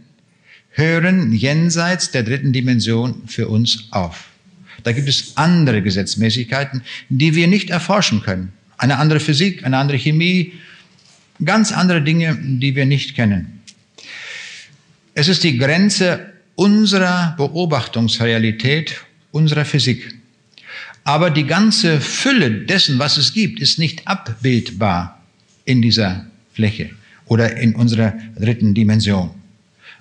[0.71, 4.31] hören jenseits der dritten Dimension für uns auf.
[4.83, 8.53] Da gibt es andere Gesetzmäßigkeiten, die wir nicht erforschen können.
[8.77, 10.55] Eine andere Physik, eine andere Chemie,
[11.45, 13.61] ganz andere Dinge, die wir nicht kennen.
[15.15, 18.97] Es ist die Grenze unserer Beobachtungsrealität,
[19.31, 20.13] unserer Physik.
[21.05, 25.23] Aber die ganze Fülle dessen, was es gibt, ist nicht abbildbar
[25.65, 26.91] in dieser Fläche
[27.27, 29.31] oder in unserer dritten Dimension.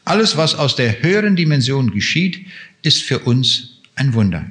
[0.04, 2.48] Alles, was aus der höheren Dimension geschieht,
[2.82, 4.44] ist für uns ein Wunder.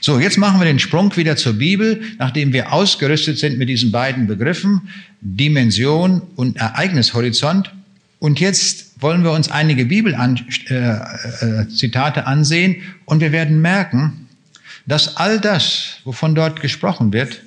[0.00, 3.90] So, jetzt machen wir den Sprung wieder zur Bibel, nachdem wir ausgerüstet sind mit diesen
[3.90, 4.88] beiden Begriffen,
[5.20, 7.70] Dimension und Ereignishorizont.
[8.18, 14.28] Und jetzt wollen wir uns einige Bibelzitate äh, äh, ansehen und wir werden merken,
[14.86, 17.42] dass all das, wovon dort gesprochen wird,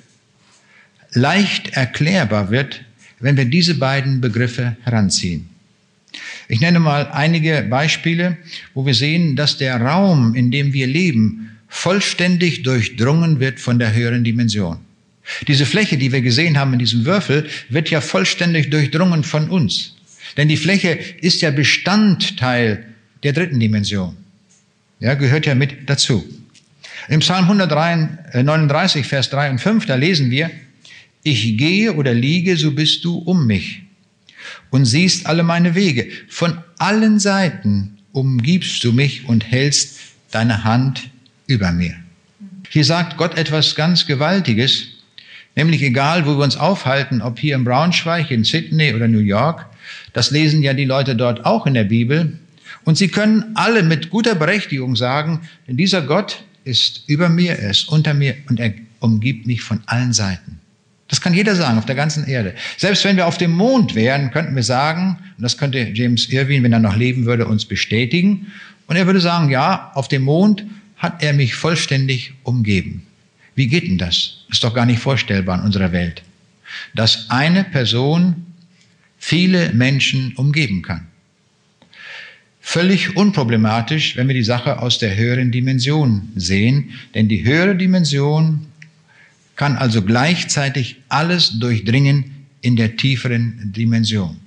[1.12, 2.82] leicht erklärbar wird,
[3.20, 5.48] wenn wir diese beiden Begriffe heranziehen.
[6.48, 8.36] Ich nenne mal einige Beispiele,
[8.74, 13.94] wo wir sehen, dass der Raum, in dem wir leben, vollständig durchdrungen wird von der
[13.94, 14.78] höheren Dimension.
[15.48, 19.94] Diese Fläche, die wir gesehen haben in diesem Würfel, wird ja vollständig durchdrungen von uns.
[20.36, 22.86] Denn die Fläche ist ja Bestandteil
[23.22, 24.16] der dritten Dimension.
[25.00, 26.24] Ja, gehört ja mit dazu.
[27.08, 30.50] Im Psalm 139, Vers 3 und 5, da lesen wir,
[31.24, 33.82] ich gehe oder liege, so bist du um mich
[34.70, 36.08] und siehst alle meine Wege.
[36.28, 39.98] Von allen Seiten umgibst du mich und hältst
[40.30, 41.10] deine Hand
[41.46, 41.94] über mir.
[42.70, 44.88] Hier sagt Gott etwas ganz Gewaltiges,
[45.54, 49.66] nämlich egal, wo wir uns aufhalten, ob hier in Braunschweig, in Sydney oder New York,
[50.12, 52.38] das lesen ja die Leute dort auch in der Bibel,
[52.84, 57.88] und sie können alle mit guter Berechtigung sagen, dieser Gott ist über mir, er ist
[57.88, 60.58] unter mir und er umgibt mich von allen Seiten.
[61.08, 62.54] Das kann jeder sagen auf der ganzen Erde.
[62.78, 66.62] Selbst wenn wir auf dem Mond wären, könnten wir sagen, und das könnte James Irwin,
[66.62, 68.46] wenn er noch leben würde, uns bestätigen,
[68.86, 70.64] und er würde sagen, ja, auf dem Mond
[70.96, 73.06] hat er mich vollständig umgeben.
[73.54, 74.44] Wie geht denn das?
[74.50, 76.22] Ist doch gar nicht vorstellbar in unserer Welt.
[76.94, 78.46] Dass eine Person
[79.24, 81.06] viele Menschen umgeben kann.
[82.60, 88.66] Völlig unproblematisch, wenn wir die Sache aus der höheren Dimension sehen, denn die höhere Dimension
[89.54, 94.38] kann also gleichzeitig alles durchdringen in der tieferen Dimension.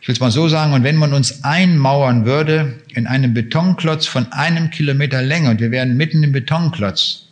[0.00, 4.06] Ich will es mal so sagen, und wenn man uns einmauern würde in einem Betonklotz
[4.06, 7.24] von einem Kilometer Länge und wir wären mitten im Betonklotz,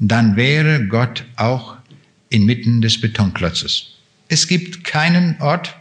[0.00, 1.76] dann wäre Gott auch
[2.30, 3.92] inmitten des Betonklotzes.
[4.32, 5.76] Es gibt keinen Ort,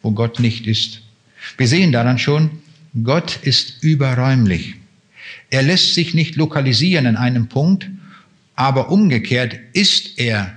[0.00, 1.00] wo Gott nicht ist.
[1.58, 2.62] Wir sehen daran schon,
[3.02, 4.76] Gott ist überräumlich.
[5.50, 7.90] Er lässt sich nicht lokalisieren an einem Punkt,
[8.54, 10.56] aber umgekehrt ist er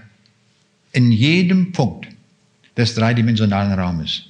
[0.91, 2.09] in jedem Punkt
[2.77, 4.25] des dreidimensionalen Raumes.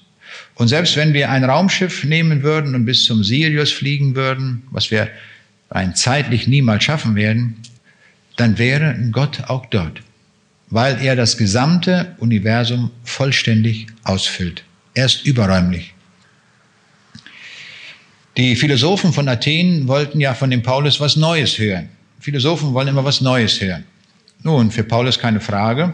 [0.55, 4.89] Und selbst wenn wir ein Raumschiff nehmen würden und bis zum Sirius fliegen würden, was
[4.89, 5.09] wir
[5.69, 7.57] rein zeitlich niemals schaffen werden,
[8.37, 10.01] dann wäre Gott auch dort,
[10.69, 14.63] weil er das gesamte Universum vollständig ausfüllt.
[14.93, 15.93] Er ist überräumlich.
[18.37, 21.89] Die Philosophen von Athen wollten ja von dem Paulus was Neues hören.
[22.19, 23.83] Philosophen wollen immer was Neues hören.
[24.43, 25.93] Nun, für Paulus keine Frage.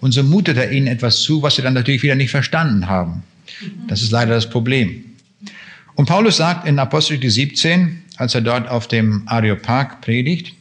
[0.00, 3.22] Und so mutet er ihnen etwas zu, was sie dann natürlich wieder nicht verstanden haben.
[3.88, 5.04] Das ist leider das Problem.
[5.94, 10.54] Und Paulus sagt in Apostel 17, als er dort auf dem Areopag predigt,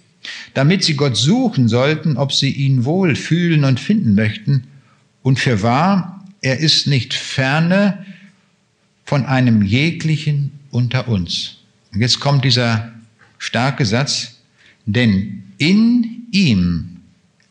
[0.54, 4.68] damit sie Gott suchen sollten, ob sie ihn wohl fühlen und finden möchten.
[5.24, 8.06] Und für wahr, er ist nicht ferne
[9.06, 11.58] von einem jeglichen unter uns.
[11.94, 12.92] Und jetzt kommt dieser
[13.38, 14.40] starke Satz,
[14.86, 16.98] denn in ihm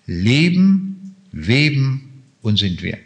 [0.07, 2.99] leben, weben und sind wir.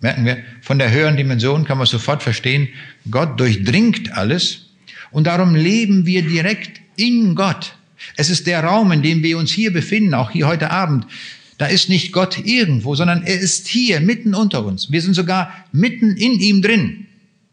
[0.00, 2.68] Merken wir, von der höheren Dimension kann man sofort verstehen,
[3.10, 4.66] Gott durchdringt alles
[5.10, 7.74] und darum leben wir direkt in Gott.
[8.16, 11.06] Es ist der Raum, in dem wir uns hier befinden, auch hier heute Abend.
[11.58, 14.92] Da ist nicht Gott irgendwo, sondern er ist hier, mitten unter uns.
[14.92, 17.06] Wir sind sogar mitten in ihm drin.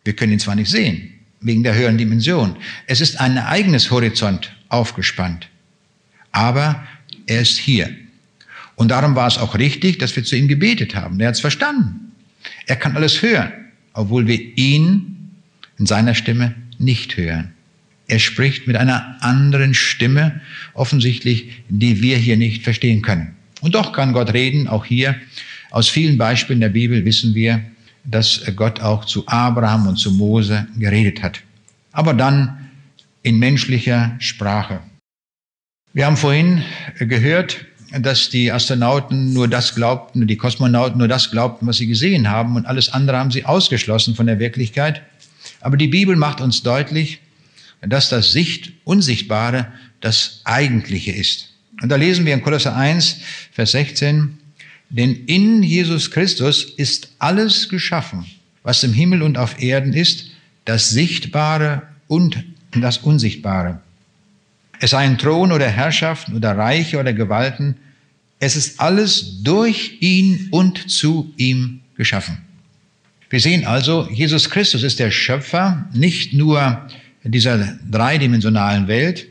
[0.04, 1.10] Wir können ihn zwar nicht sehen,
[1.42, 2.56] wegen der höheren Dimension.
[2.86, 5.50] Es ist ein eigenes Horizont aufgespannt.
[6.32, 6.86] Aber
[7.26, 7.90] er ist hier.
[8.76, 11.20] Und darum war es auch richtig, dass wir zu ihm gebetet haben.
[11.20, 12.12] Er hat es verstanden.
[12.68, 13.52] Er kann alles hören,
[13.94, 15.32] obwohl wir ihn
[15.80, 17.55] in seiner Stimme nicht hören.
[18.08, 20.42] Er spricht mit einer anderen Stimme,
[20.74, 23.36] offensichtlich, die wir hier nicht verstehen können.
[23.62, 25.16] Und doch kann Gott reden, auch hier.
[25.72, 27.64] Aus vielen Beispielen der Bibel wissen wir,
[28.04, 31.42] dass Gott auch zu Abraham und zu Mose geredet hat.
[31.92, 32.70] Aber dann
[33.24, 34.82] in menschlicher Sprache.
[35.94, 36.64] Wir haben vorhin
[37.00, 37.66] gehört,
[38.00, 42.56] dass die Astronauten nur das glaubten, die Kosmonauten nur das glaubten, was sie gesehen haben
[42.56, 45.02] und alles andere haben sie ausgeschlossen von der Wirklichkeit.
[45.62, 47.20] Aber die Bibel macht uns deutlich,
[47.88, 49.72] dass das Sicht Unsichtbare
[50.02, 51.54] das Eigentliche ist.
[51.82, 53.18] Und da lesen wir in Kolosser 1,
[53.52, 54.38] Vers 16,
[54.90, 58.26] denn in Jesus Christus ist alles geschaffen,
[58.64, 60.32] was im Himmel und auf Erden ist,
[60.64, 63.82] das Sichtbare und das Unsichtbare.
[64.80, 67.78] Es seien Thron oder Herrschaften oder Reiche oder Gewalten,
[68.40, 72.38] es ist alles durch ihn und zu ihm geschaffen.
[73.30, 76.88] Wir sehen also, Jesus Christus ist der Schöpfer nicht nur
[77.32, 79.28] dieser dreidimensionalen Welt,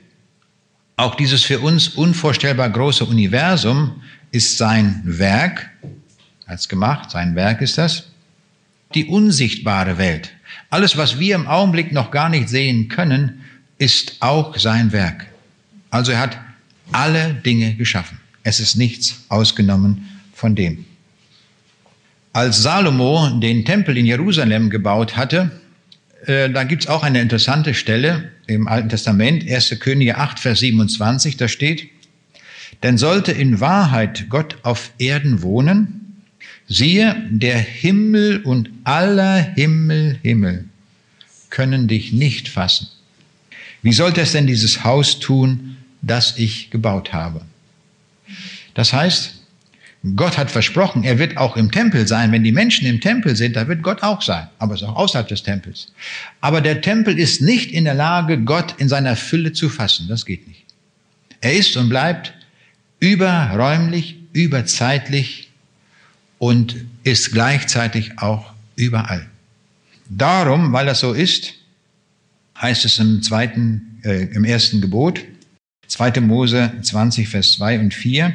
[0.97, 5.71] auch dieses für uns unvorstellbar große Universum ist sein Werk,
[6.47, 8.09] als gemacht, sein Werk ist das,
[8.95, 10.33] die unsichtbare Welt.
[10.71, 13.41] Alles, was wir im Augenblick noch gar nicht sehen können,
[13.79, 15.27] ist auch sein Werk.
[15.91, 16.39] Also er hat
[16.93, 18.19] alle Dinge geschaffen.
[18.43, 20.85] Es ist nichts ausgenommen von dem.
[22.33, 25.61] Als Salomo den Tempel in Jerusalem gebaut hatte,
[26.27, 29.77] äh, da gibt's auch eine interessante Stelle im Alten Testament, 1.
[29.81, 31.89] Könige 8, Vers 27, da steht,
[32.83, 36.23] denn sollte in Wahrheit Gott auf Erden wohnen,
[36.67, 40.65] siehe, der Himmel und aller Himmel, Himmel
[41.51, 42.89] können dich nicht fassen.
[43.83, 47.43] Wie sollte es denn dieses Haus tun, das ich gebaut habe?
[48.75, 49.44] Das heißt,
[50.17, 52.31] Gott hat versprochen, er wird auch im Tempel sein.
[52.31, 54.49] Wenn die Menschen im Tempel sind, da wird Gott auch sein.
[54.59, 55.93] Aber es ist auch außerhalb des Tempels.
[56.43, 60.07] Aber der Tempel ist nicht in der Lage, Gott in seiner Fülle zu fassen.
[60.09, 60.65] Das geht nicht.
[61.41, 62.35] Er ist und bleibt
[63.01, 65.51] überräumlich, überzeitlich
[66.39, 69.27] und ist gleichzeitig auch überall.
[70.11, 71.55] Darum, weil das so ist,
[72.61, 75.21] heißt es im zweiten, äh, im ersten Gebot,
[75.87, 76.21] 2.
[76.21, 78.35] Mose 20, Vers 2 und 4,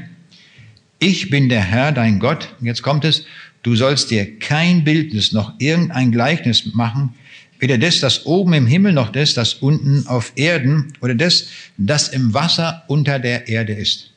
[0.99, 2.53] ich bin der Herr, dein Gott.
[2.61, 3.25] Jetzt kommt es,
[3.63, 7.15] du sollst dir kein Bildnis noch irgendein Gleichnis machen,
[7.59, 11.47] weder das, das oben im Himmel, noch das, das unten auf Erden oder das,
[11.77, 14.11] das im Wasser unter der Erde ist.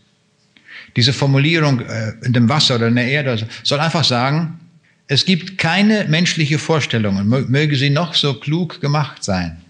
[0.97, 4.61] Diese Formulierung äh, in dem Wasser oder in der Erde soll einfach sagen,
[5.09, 9.61] es gibt keine menschliche Vorstellungen, möge sie noch so klug gemacht sein,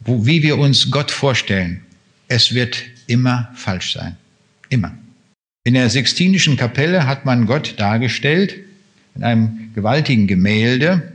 [0.00, 1.82] wo, wie wir uns Gott vorstellen.
[2.28, 4.16] Es wird immer falsch sein.
[4.68, 4.96] Immer.
[5.62, 8.56] In der Sixtinischen Kapelle hat man Gott dargestellt
[9.14, 11.12] in einem gewaltigen Gemälde.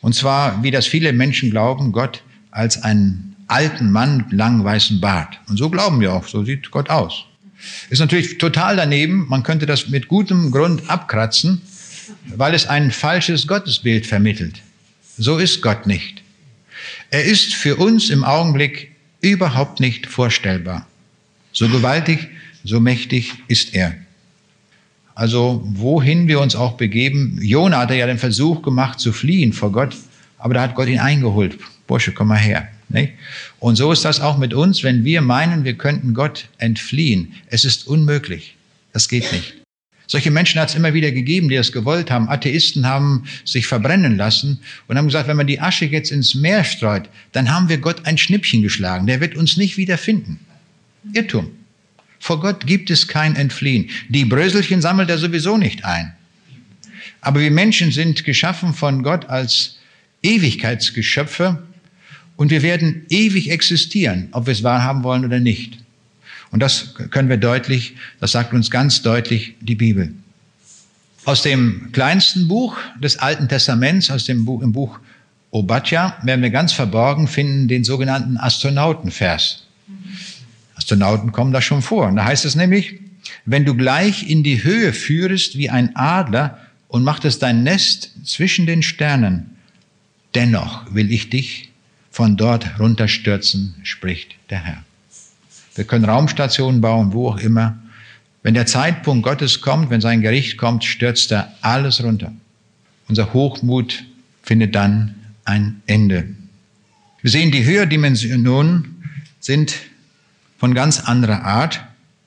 [0.00, 5.00] Und zwar, wie das viele Menschen glauben, Gott als einen alten Mann mit langem weißen
[5.00, 5.38] Bart.
[5.48, 7.24] Und so glauben wir auch, so sieht Gott aus.
[7.88, 11.62] Ist natürlich total daneben, man könnte das mit gutem Grund abkratzen,
[12.34, 14.60] weil es ein falsches Gottesbild vermittelt.
[15.18, 16.22] So ist Gott nicht.
[17.10, 18.90] Er ist für uns im Augenblick
[19.20, 20.84] überhaupt nicht vorstellbar.
[21.52, 22.28] So gewaltig
[22.64, 23.94] so mächtig ist er.
[25.14, 29.72] Also wohin wir uns auch begeben, Jona hatte ja den Versuch gemacht zu fliehen vor
[29.72, 29.94] Gott,
[30.38, 31.58] aber da hat Gott ihn eingeholt.
[31.86, 32.68] Bursche, komm mal her.
[33.58, 37.32] Und so ist das auch mit uns, wenn wir meinen, wir könnten Gott entfliehen.
[37.46, 38.56] Es ist unmöglich.
[38.92, 39.54] Das geht nicht.
[40.06, 42.28] Solche Menschen hat es immer wieder gegeben, die das gewollt haben.
[42.28, 46.64] Atheisten haben sich verbrennen lassen und haben gesagt, wenn man die Asche jetzt ins Meer
[46.64, 49.06] streut, dann haben wir Gott ein Schnippchen geschlagen.
[49.06, 50.38] Der wird uns nicht wieder finden.
[51.14, 51.50] Irrtum.
[52.22, 53.90] Vor Gott gibt es kein Entfliehen.
[54.08, 56.12] Die Bröselchen sammelt er sowieso nicht ein.
[57.20, 59.78] Aber wir Menschen sind geschaffen von Gott als
[60.22, 61.60] Ewigkeitsgeschöpfe
[62.36, 65.78] und wir werden ewig existieren, ob wir es wahrhaben wollen oder nicht.
[66.52, 70.14] Und das können wir deutlich, das sagt uns ganz deutlich die Bibel.
[71.24, 75.00] Aus dem kleinsten Buch des Alten Testaments, aus dem Buch, im Buch
[75.50, 79.66] Obadja, werden wir ganz verborgen finden den sogenannten Astronautenvers.
[80.82, 82.08] Astronauten kommen da schon vor.
[82.08, 82.98] Und da heißt es nämlich,
[83.44, 86.58] wenn du gleich in die Höhe führest wie ein Adler
[86.88, 89.56] und machtest dein Nest zwischen den Sternen,
[90.34, 91.70] dennoch will ich dich
[92.10, 94.84] von dort runterstürzen, spricht der Herr.
[95.76, 97.78] Wir können Raumstationen bauen, wo auch immer.
[98.42, 102.32] Wenn der Zeitpunkt Gottes kommt, wenn sein Gericht kommt, stürzt er alles runter.
[103.08, 104.04] Unser Hochmut
[104.42, 105.14] findet dann
[105.44, 106.28] ein Ende.
[107.22, 109.02] Wir sehen, die Höherdimensionen
[109.38, 109.74] sind
[110.62, 111.80] von ganz anderer Art.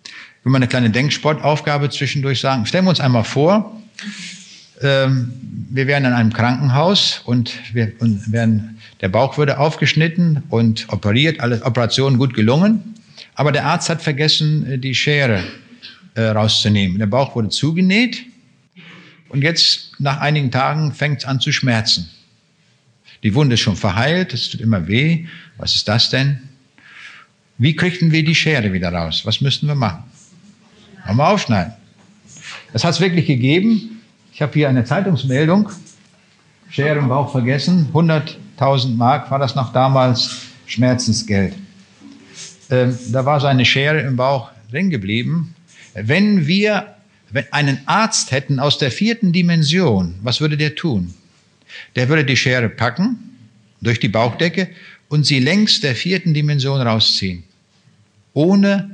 [0.04, 0.12] Ich
[0.44, 2.66] will mal eine kleine Denksportaufgabe zwischendurch sagen.
[2.66, 3.82] Stellen wir uns einmal vor,
[4.82, 5.32] ähm,
[5.70, 11.40] wir wären in einem Krankenhaus und, wir, und werden, der Bauch würde aufgeschnitten und operiert,
[11.40, 12.96] alle Operationen gut gelungen,
[13.36, 15.42] aber der Arzt hat vergessen, äh, die Schere
[16.16, 17.00] äh, rauszunehmen.
[17.00, 18.26] Der Bauch wurde zugenäht
[19.30, 22.10] Und jetzt, nach einigen Tagen, fängt es an zu schmerzen.
[23.24, 25.26] Die Wunde ist schon verheilt, es tut immer weh.
[25.56, 26.50] Was ist das denn?
[27.58, 29.22] Wie kriegten wir die Schere wieder raus?
[29.26, 30.04] Was müssten wir machen?
[31.14, 31.74] Mal aufschneiden.
[32.74, 34.02] Das hat es wirklich gegeben.
[34.34, 35.70] Ich habe hier eine Zeitungsmeldung.
[36.70, 37.88] Schere im Bauch vergessen.
[37.94, 41.54] 100.000 Mark war das noch damals Schmerzensgeld.
[42.70, 45.56] Ähm, da war so eine Schere im Bauch drin geblieben.
[45.94, 46.96] Wenn wir
[47.52, 51.14] einen Arzt hätten aus der vierten Dimension, was würde der tun?
[51.96, 53.38] Der würde die Schere packen
[53.82, 54.70] durch die Bauchdecke
[55.10, 57.44] und sie längs der vierten Dimension rausziehen,
[58.34, 58.90] ohne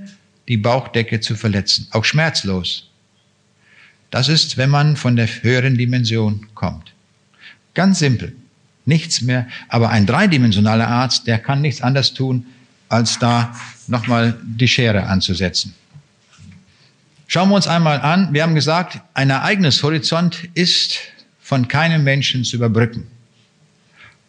[0.48, 2.90] die Bauchdecke zu verletzen, auch schmerzlos.
[4.10, 6.92] Das ist, wenn man von der höheren Dimension kommt.
[7.74, 8.36] Ganz simpel,
[8.86, 9.48] nichts mehr.
[9.70, 12.46] Aber ein dreidimensionaler Arzt, der kann nichts anderes tun,
[12.90, 13.56] als da
[13.88, 15.74] nochmal die Schere anzusetzen.
[17.28, 18.34] Schauen wir uns einmal an.
[18.34, 21.00] Wir haben gesagt, ein Ereignishorizont ist
[21.40, 23.08] von keinem Menschen zu überbrücken.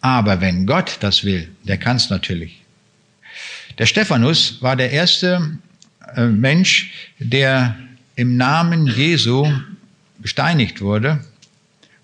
[0.02, 2.60] Aber wenn Gott das will, der kann es natürlich.
[3.78, 5.58] Der Stephanus war der erste
[6.16, 7.76] äh, Mensch, der
[8.16, 9.50] im Namen Jesu
[10.20, 11.24] gesteinigt wurde,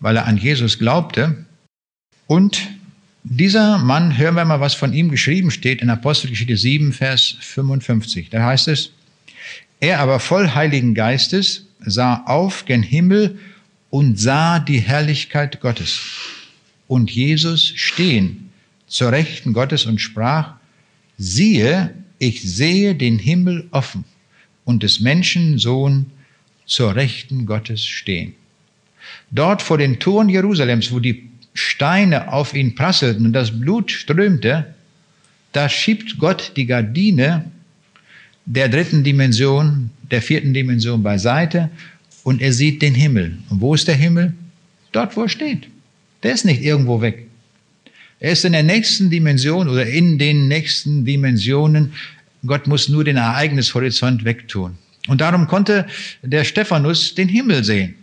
[0.01, 1.45] weil er an Jesus glaubte.
[2.27, 2.69] Und
[3.25, 8.31] dieser Mann, hören wir mal, was von ihm geschrieben steht in Apostelgeschichte 7, Vers 55.
[8.31, 8.93] Da heißt es,
[9.81, 13.39] er aber voll Heiligen Geistes sah auf gen Himmel
[13.91, 16.01] und sah die Herrlichkeit Gottes
[16.89, 18.51] und Jesus stehen
[18.89, 20.55] zur Rechten Gottes und sprach,
[21.17, 24.05] siehe, ich sehe den Himmel offen
[24.65, 26.07] und des Menschen Sohn
[26.67, 28.35] zur Rechten Gottes stehen.
[29.31, 34.75] Dort vor den Toren Jerusalems, wo die Steine auf ihn prasselten und das Blut strömte,
[35.53, 37.51] da schiebt Gott die Gardine
[38.45, 41.71] der dritten Dimension, der vierten Dimension beiseite
[42.23, 43.39] und er sieht den Himmel.
[43.51, 44.35] Und wo ist der Himmel?
[44.93, 45.69] Dort, wo er steht.
[46.23, 47.27] Der ist nicht irgendwo weg.
[48.21, 51.93] Er ist in der nächsten Dimension oder in den nächsten Dimensionen.
[52.47, 54.77] Gott muss nur den Ereignishorizont wegtun.
[55.07, 55.87] Und darum konnte
[56.23, 57.95] der Stephanus den Himmel sehen.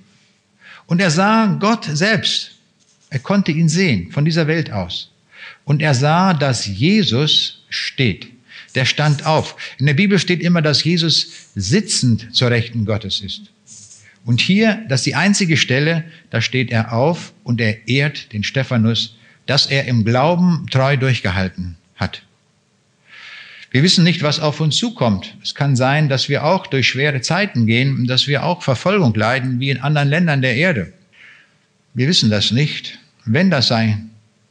[0.88, 2.51] Und er sah Gott selbst.
[3.09, 5.11] Er konnte ihn sehen von dieser Welt aus.
[5.63, 8.28] Und er sah, dass Jesus steht.
[8.76, 9.55] Der stand auf.
[9.78, 13.43] In der Bibel steht immer, dass Jesus sitzend zur Rechten Gottes ist.
[14.26, 18.43] Und hier, das ist die einzige Stelle, da steht er auf und er ehrt den
[18.43, 19.15] Stephanus,
[19.45, 22.23] dass er im Glauben treu durchgehalten hat.
[23.69, 25.36] Wir wissen nicht, was auf uns zukommt.
[25.43, 29.13] Es kann sein, dass wir auch durch schwere Zeiten gehen und dass wir auch Verfolgung
[29.13, 30.93] leiden, wie in anderen Ländern der Erde.
[31.93, 32.97] Wir wissen das nicht.
[33.26, 34.09] Wenn das sein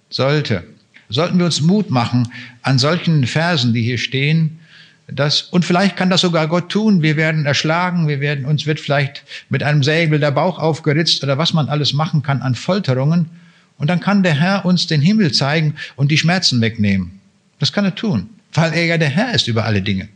[0.09, 0.65] sollte,
[1.09, 2.29] sollten wir uns Mut machen
[2.63, 4.61] an solchen Versen, die hier stehen,
[5.07, 7.03] das, und vielleicht kann das sogar Gott tun.
[7.03, 11.37] Wir werden erschlagen, wir werden, uns wird vielleicht mit einem Säbel der Bauch aufgeritzt oder
[11.37, 13.29] was man alles machen kann an Folterungen.
[13.77, 17.21] Und dann kann der Herr uns den Himmel zeigen und die Schmerzen wegnehmen.
[17.59, 20.09] Das kann er tun, weil er ja der Herr ist über alle Dinge.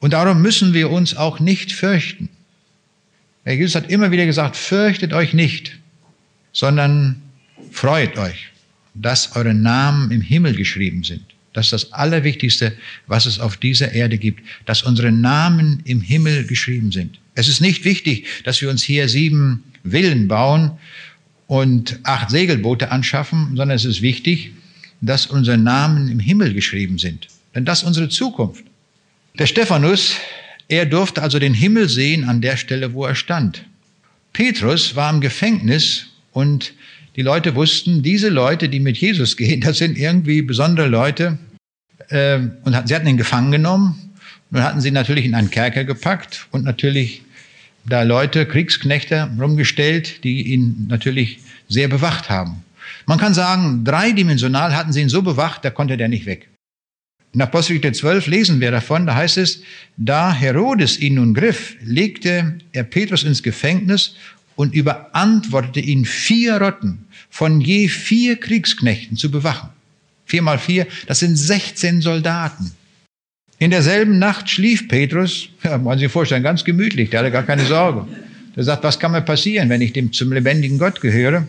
[0.00, 2.28] Und darum müssen wir uns auch nicht fürchten.
[3.44, 5.78] Herr Jesus hat immer wieder gesagt, fürchtet euch nicht,
[6.52, 7.22] sondern
[7.70, 8.48] freut euch,
[8.94, 11.24] dass eure Namen im Himmel geschrieben sind.
[11.52, 12.72] Das ist das Allerwichtigste,
[13.06, 17.18] was es auf dieser Erde gibt, dass unsere Namen im Himmel geschrieben sind.
[17.34, 20.72] Es ist nicht wichtig, dass wir uns hier sieben Villen bauen
[21.46, 24.52] und acht Segelboote anschaffen, sondern es ist wichtig,
[25.00, 27.26] dass unsere Namen im Himmel geschrieben sind.
[27.54, 28.64] Denn das ist unsere Zukunft.
[29.38, 30.14] Der Stephanus,
[30.68, 33.64] er durfte also den Himmel sehen an der Stelle, wo er stand.
[34.32, 36.74] Petrus war im Gefängnis und
[37.16, 41.38] die Leute wussten, diese Leute, die mit Jesus gehen, das sind irgendwie besondere Leute.
[42.08, 44.10] Äh, und sie hatten ihn gefangen genommen.
[44.50, 47.22] Nun hatten sie natürlich in einen Kerker gepackt und natürlich
[47.86, 51.38] da Leute, Kriegsknechte rumgestellt, die ihn natürlich
[51.68, 52.64] sehr bewacht haben.
[53.06, 56.48] Man kann sagen, dreidimensional hatten sie ihn so bewacht, da konnte der nicht weg.
[57.32, 59.62] In Apostelgeschichte 12 lesen wir davon, da heißt es,
[59.96, 64.16] da Herodes ihn nun griff, legte er Petrus ins Gefängnis
[64.60, 69.70] und überantwortete ihn vier Rotten von je vier Kriegsknechten zu bewachen.
[70.26, 72.70] Vier mal vier, das sind 16 Soldaten.
[73.58, 77.64] In derselben Nacht schlief Petrus, ja, man sich vorstellen, ganz gemütlich, der hatte gar keine
[77.64, 78.06] Sorge.
[78.54, 81.46] Der sagt, was kann mir passieren, wenn ich dem zum lebendigen Gott gehöre?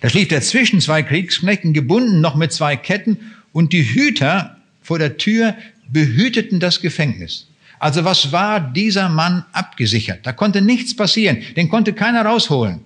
[0.00, 3.18] Da schlief er zwischen zwei Kriegsknechten, gebunden noch mit zwei Ketten,
[3.52, 5.54] und die Hüter vor der Tür
[5.92, 7.46] behüteten das Gefängnis.
[7.80, 10.24] Also was war dieser Mann abgesichert?
[10.26, 11.38] Da konnte nichts passieren.
[11.56, 12.80] Den konnte keiner rausholen.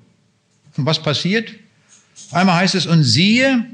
[0.76, 1.52] Und was passiert?
[2.30, 3.66] Einmal heißt es, und siehe,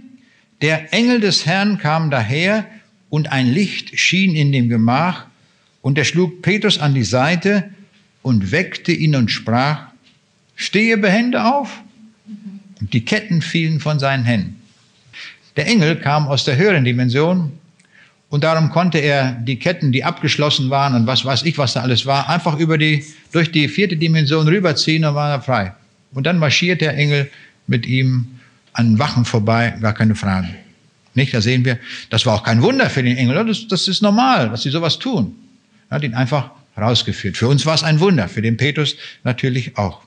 [0.63, 2.67] der Engel des Herrn kam daher
[3.11, 5.27] und ein Licht schien in dem Gemach
[5.83, 7.69] und er schlug Petrus an die Seite
[8.23, 9.89] und weckte ihn und sprach,
[10.57, 11.83] stehe behende auf.
[12.81, 14.57] Und die Ketten fielen von seinen Händen.
[15.57, 17.53] Der Engel kam aus der höheren Dimension
[18.31, 21.83] und darum konnte er die Ketten, die abgeschlossen waren und was weiß ich, was da
[21.83, 25.75] alles war, einfach über die, durch die vierte Dimension rüberziehen und war er frei.
[26.13, 27.29] Und dann marschiert der Engel
[27.67, 28.27] mit ihm
[28.73, 30.49] an Wachen vorbei, gar keine Frage.
[31.15, 31.79] Nicht, da sehen wir,
[32.09, 35.01] das war auch kein Wunder für den Engel, das, das ist normal, dass sie sowas
[35.01, 35.35] tun.
[35.89, 37.37] Er hat ihn einfach rausgeführt.
[37.37, 40.03] Für uns war es ein Wunder, für den Petrus natürlich auch.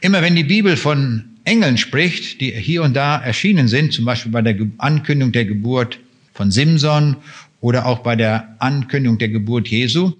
[0.00, 4.30] Immer wenn die Bibel von Engeln spricht, die hier und da erschienen sind, zum Beispiel
[4.30, 5.98] bei der Ankündigung der Geburt
[6.40, 7.16] von Simson
[7.60, 10.12] oder auch bei der Ankündigung der Geburt Jesu,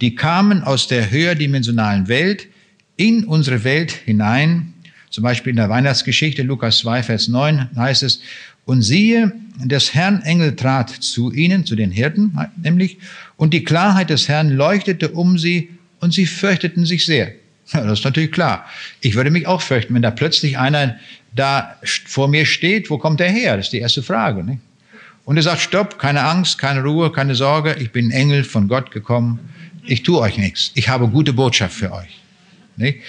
[0.00, 2.48] die kamen aus der höherdimensionalen Welt
[2.96, 4.74] in unsere Welt hinein.
[5.10, 8.20] Zum Beispiel in der Weihnachtsgeschichte, Lukas 2, Vers 9 heißt es,
[8.64, 12.98] und siehe, des Herrn Engel trat zu ihnen, zu den Hirten nämlich,
[13.36, 15.68] und die Klarheit des Herrn leuchtete um sie
[16.00, 17.30] und sie fürchteten sich sehr.
[17.72, 18.66] Ja, das ist natürlich klar.
[19.00, 20.96] Ich würde mich auch fürchten, wenn da plötzlich einer
[21.36, 23.56] da vor mir steht, wo kommt er her?
[23.56, 24.42] Das ist die erste Frage.
[24.42, 24.58] Nicht?
[25.28, 28.90] Und er sagt, stopp, keine Angst, keine Ruhe, keine Sorge, ich bin Engel von Gott
[28.90, 29.38] gekommen,
[29.84, 32.18] ich tue euch nichts, ich habe gute Botschaft für euch.
[32.78, 33.00] Nicht?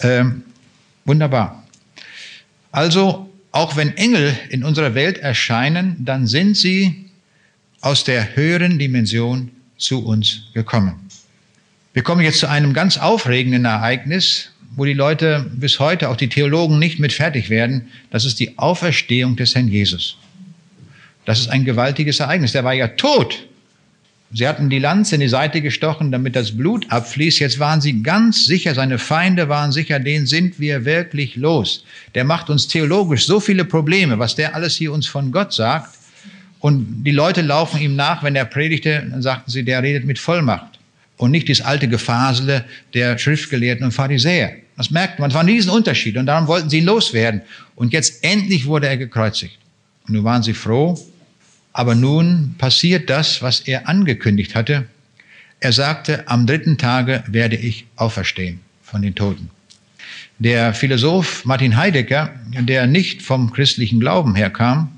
[0.00, 0.42] Ähm,
[1.04, 1.62] wunderbar.
[2.72, 7.08] Also, auch wenn Engel in unserer Welt erscheinen, dann sind sie
[7.82, 10.96] aus der höheren Dimension zu uns gekommen.
[11.92, 16.30] Wir kommen jetzt zu einem ganz aufregenden Ereignis, wo die Leute bis heute, auch die
[16.30, 17.90] Theologen, nicht mit fertig werden.
[18.10, 20.16] Das ist die Auferstehung des Herrn Jesus.
[21.24, 22.52] Das ist ein gewaltiges Ereignis.
[22.52, 23.46] Der war ja tot.
[24.32, 27.40] Sie hatten die Lanze in die Seite gestochen, damit das Blut abfließt.
[27.40, 31.84] Jetzt waren sie ganz sicher, seine Feinde waren sicher, den sind wir wirklich los.
[32.14, 35.96] Der macht uns theologisch so viele Probleme, was der alles hier uns von Gott sagt.
[36.60, 40.18] Und die Leute laufen ihm nach, wenn er predigte, dann sagten sie, der redet mit
[40.18, 40.78] Vollmacht
[41.16, 42.64] und nicht das alte Gefasele
[42.94, 44.52] der Schriftgelehrten und Pharisäer.
[44.76, 47.42] Das merkt man, es war ein Riesenunterschied und darum wollten sie ihn loswerden.
[47.74, 49.58] Und jetzt endlich wurde er gekreuzigt.
[50.06, 50.98] Nun waren sie froh,
[51.72, 54.86] aber nun passiert das, was er angekündigt hatte.
[55.60, 59.50] Er sagte, am dritten Tage werde ich auferstehen von den Toten.
[60.38, 64.90] Der Philosoph Martin Heidegger, der nicht vom christlichen Glauben herkam,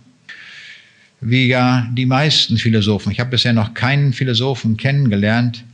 [1.20, 5.64] wie ja die meisten Philosophen, ich habe bisher noch keinen Philosophen kennengelernt,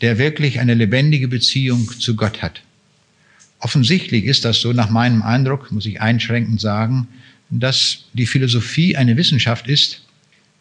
[0.00, 2.62] der wirklich eine lebendige Beziehung zu Gott hat.
[3.58, 7.08] Offensichtlich ist das so, nach meinem Eindruck, muss ich einschränkend sagen,
[7.50, 10.02] dass die Philosophie eine Wissenschaft ist,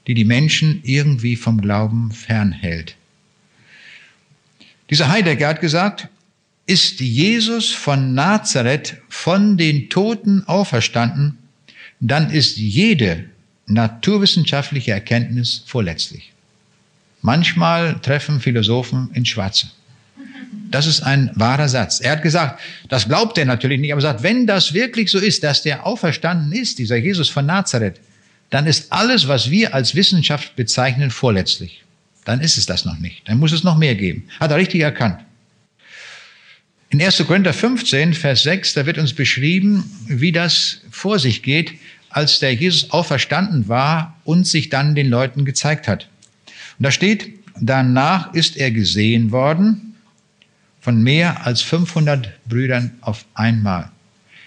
[0.08, 2.96] die die Menschen irgendwie vom Glauben fernhält.
[4.90, 6.10] Dieser Heidegger hat gesagt,
[6.68, 11.38] ist Jesus von Nazareth von den Toten auferstanden,
[12.00, 13.30] dann ist jede
[13.68, 16.32] naturwissenschaftliche Erkenntnis vorletzlich.
[17.22, 19.72] Manchmal treffen Philosophen ins Schwarze.
[20.76, 22.02] Das ist ein wahrer Satz.
[22.02, 22.60] Er hat gesagt,
[22.90, 25.86] das glaubt er natürlich nicht, aber er sagt, wenn das wirklich so ist, dass der
[25.86, 28.02] auferstanden ist, dieser Jesus von Nazareth,
[28.50, 31.82] dann ist alles, was wir als Wissenschaft bezeichnen, vorletzlich.
[32.26, 33.22] Dann ist es das noch nicht.
[33.26, 34.28] Dann muss es noch mehr geben.
[34.38, 35.22] Hat er richtig erkannt.
[36.90, 37.24] In 1.
[37.26, 41.72] Korinther 15, Vers 6, da wird uns beschrieben, wie das vor sich geht,
[42.10, 46.10] als der Jesus auferstanden war und sich dann den Leuten gezeigt hat.
[46.78, 47.30] Und da steht,
[47.62, 49.86] danach ist er gesehen worden
[50.86, 53.90] von mehr als 500 Brüdern auf einmal.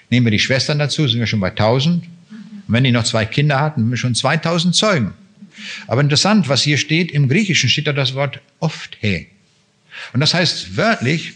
[0.09, 2.05] Nehmen wir die Schwestern dazu, sind wir schon bei 1000.
[2.05, 5.15] Und wenn die noch zwei Kinder hatten, sind wir schon 2000 Zeugen.
[5.89, 9.27] Aber interessant, was hier steht, im Griechischen steht da das Wort oft he.
[10.13, 11.33] Und das heißt wörtlich,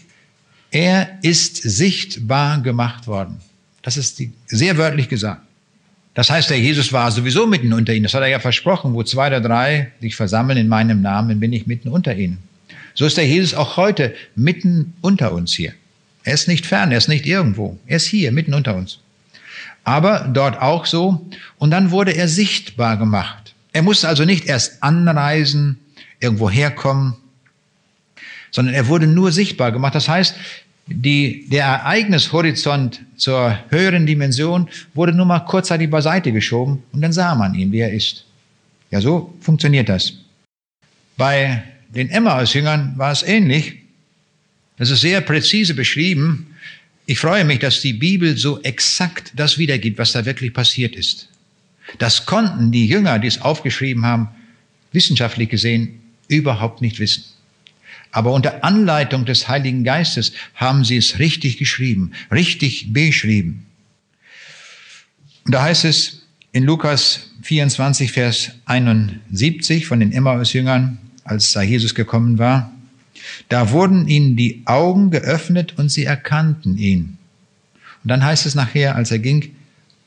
[0.71, 3.41] er ist sichtbar gemacht worden.
[3.81, 5.41] Das ist die, sehr wörtlich gesagt.
[6.13, 8.03] Das heißt, der Jesus war sowieso mitten unter ihnen.
[8.03, 8.93] Das hat er ja versprochen.
[8.93, 12.37] Wo zwei oder drei sich versammeln in meinem Namen, bin ich mitten unter ihnen.
[12.93, 15.73] So ist der Jesus auch heute mitten unter uns hier.
[16.23, 17.77] Er ist nicht fern, er ist nicht irgendwo.
[17.87, 18.99] Er ist hier, mitten unter uns.
[19.83, 21.27] Aber dort auch so.
[21.57, 23.53] Und dann wurde er sichtbar gemacht.
[23.73, 25.79] Er musste also nicht erst anreisen,
[26.19, 27.15] irgendwo herkommen,
[28.51, 29.95] sondern er wurde nur sichtbar gemacht.
[29.95, 30.35] Das heißt,
[30.85, 37.35] die, der Ereignishorizont zur höheren Dimension wurde nur mal kurzzeitig beiseite geschoben und dann sah
[37.35, 38.25] man ihn, wie er ist.
[38.91, 40.13] Ja, so funktioniert das.
[41.17, 41.63] Bei
[41.95, 43.75] den Emmaus-Jüngern war es ähnlich.
[44.77, 46.55] Das ist sehr präzise beschrieben.
[47.05, 51.29] Ich freue mich, dass die Bibel so exakt das wiedergibt, was da wirklich passiert ist.
[51.99, 54.29] Das konnten die Jünger, die es aufgeschrieben haben,
[54.91, 57.23] wissenschaftlich gesehen überhaupt nicht wissen.
[58.11, 63.65] Aber unter Anleitung des Heiligen Geistes haben sie es richtig geschrieben, richtig beschrieben.
[65.45, 71.95] Und da heißt es in Lukas 24, Vers 71 von den Emmaus-Jüngern, als da Jesus
[71.95, 72.71] gekommen war,
[73.49, 77.17] da wurden ihnen die Augen geöffnet und sie erkannten ihn.
[78.03, 79.55] Und dann heißt es nachher, als er ging,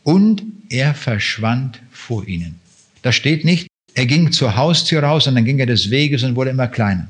[0.03, 2.61] und er verschwand vor ihnen.
[3.03, 6.37] Da steht nicht, er ging zur Haustür raus und dann ging er des Weges und
[6.37, 7.09] wurde immer kleiner.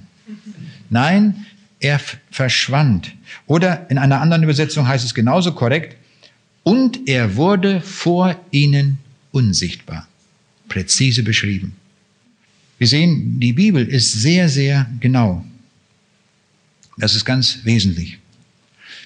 [0.88, 1.46] Nein,
[1.80, 2.00] er
[2.30, 3.12] verschwand.
[3.46, 5.96] Oder in einer anderen Übersetzung heißt es genauso korrekt,
[6.62, 8.98] und er wurde vor ihnen
[9.30, 10.08] unsichtbar.
[10.68, 11.76] Präzise beschrieben.
[12.78, 15.44] Wir sehen, die Bibel ist sehr, sehr genau.
[16.98, 18.18] Das ist ganz wesentlich.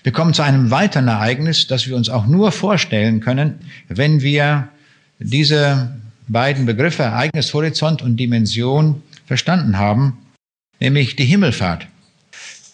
[0.03, 4.69] Wir kommen zu einem weiteren Ereignis, das wir uns auch nur vorstellen können, wenn wir
[5.19, 5.95] diese
[6.29, 10.19] beiden Begriffe Ereignishorizont und Dimension verstanden haben,
[10.81, 11.87] nämlich die Himmelfahrt.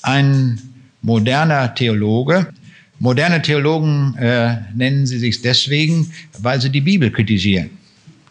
[0.03, 0.61] Ein
[1.03, 2.53] moderner Theologe,
[2.99, 7.71] moderne Theologen äh, nennen sie sich deswegen, weil sie die Bibel kritisieren.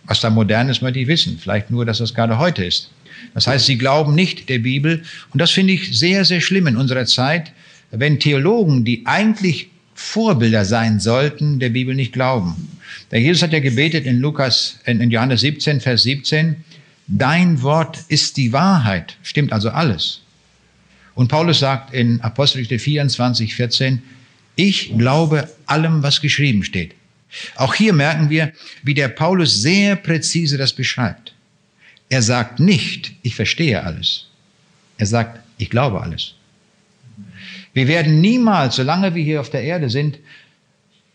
[0.08, 1.40] Was da modern ist, möchte ich wissen.
[1.42, 2.92] Vielleicht nur, dass das gerade heute ist.
[3.34, 5.04] Das heißt, sie glauben nicht der Bibel.
[5.32, 7.52] Und das finde ich sehr, sehr schlimm in unserer Zeit,
[7.92, 12.56] wenn Theologen, die eigentlich Vorbilder sein sollten, der Bibel nicht glauben.
[13.12, 16.58] Der Jesus hat ja gebetet in Lukas, in Johannes 17, Vers 17,
[17.08, 19.16] dein Wort ist die Wahrheit.
[19.24, 20.22] Stimmt also alles.
[21.14, 24.02] Und Paulus sagt in Apostelgeschichte 24, 14,
[24.58, 26.94] ich glaube allem, was geschrieben steht.
[27.56, 31.34] Auch hier merken wir, wie der Paulus sehr präzise das beschreibt.
[32.10, 34.28] Er sagt nicht, ich verstehe alles.
[34.98, 36.36] Er sagt, ich glaube alles.
[37.74, 40.18] Wir werden niemals, solange wir hier auf der Erde sind,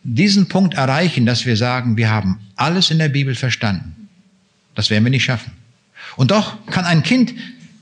[0.02, 4.08] diesen Punkt erreichen, dass wir sagen, wir haben alles in der Bibel verstanden.
[4.74, 5.52] Das werden wir nicht schaffen.
[6.16, 7.34] Und doch kann ein Kind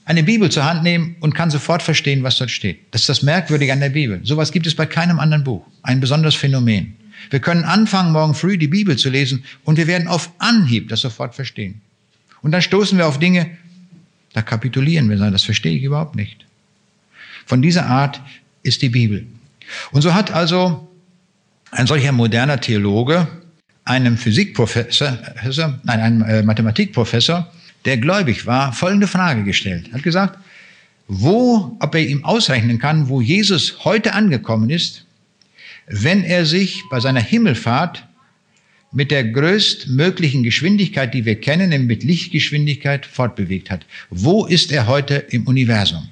[0.05, 2.81] eine Bibel zur Hand nehmen und kann sofort verstehen, was dort steht.
[2.93, 4.21] Das ist das Merkwürdige an der Bibel.
[4.25, 5.67] Sowas gibt es bei keinem anderen Buch.
[5.83, 6.97] Ein besonderes Phänomen.
[7.31, 11.01] Wir können anfangen, morgen früh die Bibel zu lesen und wir werden auf Anhieb das
[11.01, 11.81] sofort verstehen.
[12.43, 13.51] Und dann stoßen wir auf Dinge,
[14.33, 16.47] da kapitulieren wir, sagen, das verstehe ich überhaupt nicht.
[17.47, 18.21] Von dieser Art
[18.63, 19.27] ist die Bibel.
[19.91, 20.89] Und so hat also
[21.71, 23.27] ein solcher moderner Theologe
[23.85, 25.19] einem Physikprofessor,
[25.83, 27.51] nein, einem äh, Mathematikprofessor,
[27.85, 29.89] der gläubig war, folgende Frage gestellt.
[29.89, 30.39] Er hat gesagt,
[31.07, 35.05] wo, ob er ihm ausrechnen kann, wo Jesus heute angekommen ist,
[35.89, 38.07] wenn er sich bei seiner Himmelfahrt
[38.93, 43.85] mit der größtmöglichen Geschwindigkeit, die wir kennen, nämlich mit Lichtgeschwindigkeit fortbewegt hat.
[44.11, 46.09] Wo ist er heute im Universum?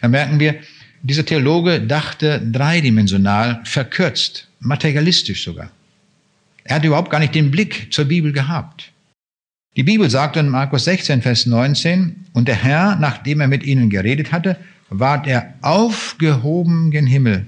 [0.00, 0.56] Da merken wir,
[1.02, 5.70] dieser Theologe dachte dreidimensional, verkürzt, materialistisch sogar.
[6.64, 8.90] Er hat überhaupt gar nicht den Blick zur Bibel gehabt.
[9.76, 13.90] Die Bibel sagt in Markus 16, Vers 19, und der Herr, nachdem er mit ihnen
[13.90, 14.56] geredet hatte,
[14.88, 17.46] ward er aufgehoben gen Himmel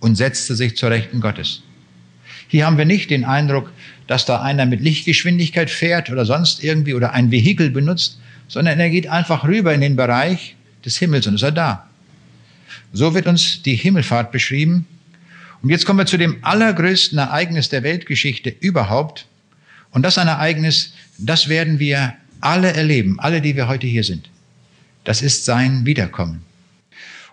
[0.00, 1.62] und setzte sich zur Rechten Gottes.
[2.48, 3.70] Hier haben wir nicht den Eindruck,
[4.08, 8.90] dass da einer mit Lichtgeschwindigkeit fährt oder sonst irgendwie oder ein Vehikel benutzt, sondern er
[8.90, 11.88] geht einfach rüber in den Bereich des Himmels und ist er da.
[12.92, 14.86] So wird uns die Himmelfahrt beschrieben.
[15.62, 19.26] Und jetzt kommen wir zu dem allergrößten Ereignis der Weltgeschichte überhaupt.
[19.92, 24.28] Und das ein Ereignis, das werden wir alle erleben, alle, die wir heute hier sind.
[25.04, 26.42] Das ist sein Wiederkommen.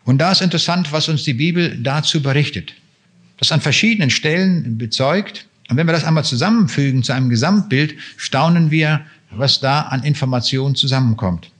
[0.08, 2.74] Und da ist interessant, was uns die Bibel dazu berichtet.
[3.40, 5.46] Das an verschiedenen Stellen bezeugt.
[5.68, 9.02] Und wenn wir das einmal zusammenfügen zu einem Gesamtbild, staunen wir,
[9.32, 11.52] was da an Informationen zusammenkommt.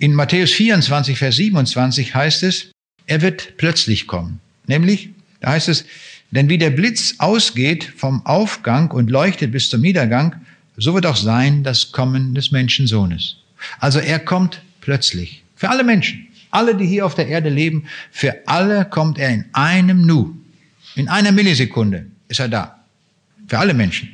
[0.00, 2.72] In Matthäus 24, Vers 27 heißt es,
[3.06, 4.40] er wird plötzlich kommen.
[4.66, 5.10] Nämlich,
[5.40, 5.84] da heißt es,
[6.32, 10.34] denn wie der Blitz ausgeht vom Aufgang und leuchtet bis zum Niedergang,
[10.76, 13.36] so wird auch sein das Kommen des Menschensohnes.
[13.78, 15.44] Also er kommt plötzlich.
[15.54, 16.26] Für alle Menschen.
[16.52, 20.36] Alle, die hier auf der Erde leben, für alle kommt er in einem Nu.
[20.94, 22.84] In einer Millisekunde ist er da.
[23.48, 24.10] Für alle Menschen.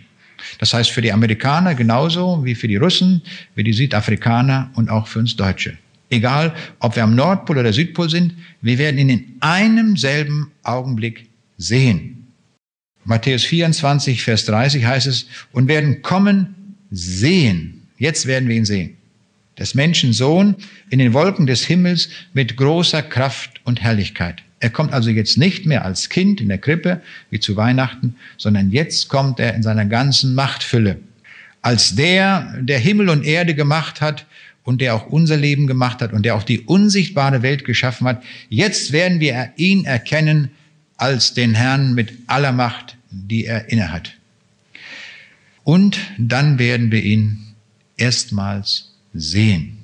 [0.61, 3.23] Das heißt für die Amerikaner genauso wie für die Russen,
[3.57, 5.77] wie die Südafrikaner und auch für uns Deutsche.
[6.11, 11.29] Egal, ob wir am Nordpol oder Südpol sind, wir werden ihn in einem selben Augenblick
[11.59, 12.29] sehen.
[13.05, 17.89] Matthäus 24, Vers 30 heißt es, und werden kommen sehen.
[17.99, 18.98] Jetzt werden wir ihn sehen
[19.59, 20.57] des Menschen Sohn
[20.91, 24.43] in den Wolken des Himmels mit großer Kraft und Herrlichkeit.
[24.61, 27.01] Er kommt also jetzt nicht mehr als Kind in der Krippe
[27.31, 30.99] wie zu Weihnachten, sondern jetzt kommt er in seiner ganzen Machtfülle.
[31.63, 34.27] Als der, der Himmel und Erde gemacht hat
[34.69, 38.23] und der auch unser Leben gemacht hat und der auch die unsichtbare Welt geschaffen hat.
[38.51, 40.51] Jetzt werden wir ihn erkennen
[40.99, 44.15] als den Herrn mit aller Macht, die er innehat.
[45.65, 47.55] Und dann werden wir ihn
[47.97, 48.88] erstmals
[49.21, 49.79] sehen.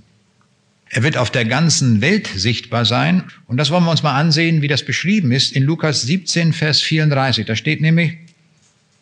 [0.91, 3.24] Er wird auf der ganzen Welt sichtbar sein.
[3.47, 6.80] Und das wollen wir uns mal ansehen, wie das beschrieben ist in Lukas 17, Vers
[6.82, 7.47] 34.
[7.47, 8.16] Da steht nämlich,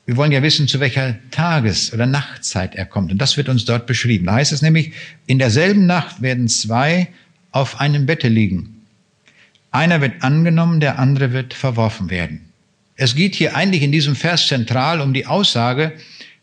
[0.06, 3.12] wir wollen ja wissen, zu welcher Tages- oder Nachtzeit er kommt.
[3.12, 4.26] Und das wird uns dort beschrieben.
[4.26, 4.92] Da heißt es nämlich,
[5.26, 7.08] in derselben Nacht werden zwei
[7.50, 8.80] auf einem Bette liegen.
[9.70, 12.40] Einer wird angenommen, der andere wird verworfen werden.
[12.96, 15.92] Es geht hier eigentlich in diesem Vers zentral um die Aussage,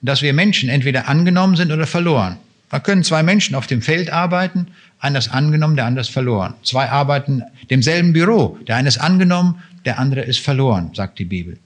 [0.01, 2.37] dass wir Menschen entweder angenommen sind oder verloren.
[2.69, 4.67] Da können zwei Menschen auf dem Feld arbeiten,
[4.99, 6.53] einer ist angenommen, der andere ist verloren.
[6.63, 11.57] Zwei arbeiten demselben Büro, der eine ist angenommen, der andere ist verloren, sagt die Bibel.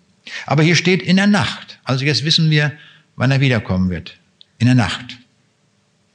[0.45, 1.79] Aber hier steht in der Nacht.
[1.83, 2.71] Also jetzt wissen wir,
[3.15, 4.17] wann er wiederkommen wird.
[4.59, 5.17] In der Nacht.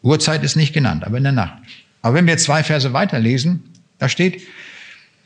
[0.02, 1.58] Uhrzeit ist nicht genannt, aber in der Nacht.
[2.00, 3.64] Aber wenn wir zwei Verse weiterlesen,
[3.98, 4.42] da steht,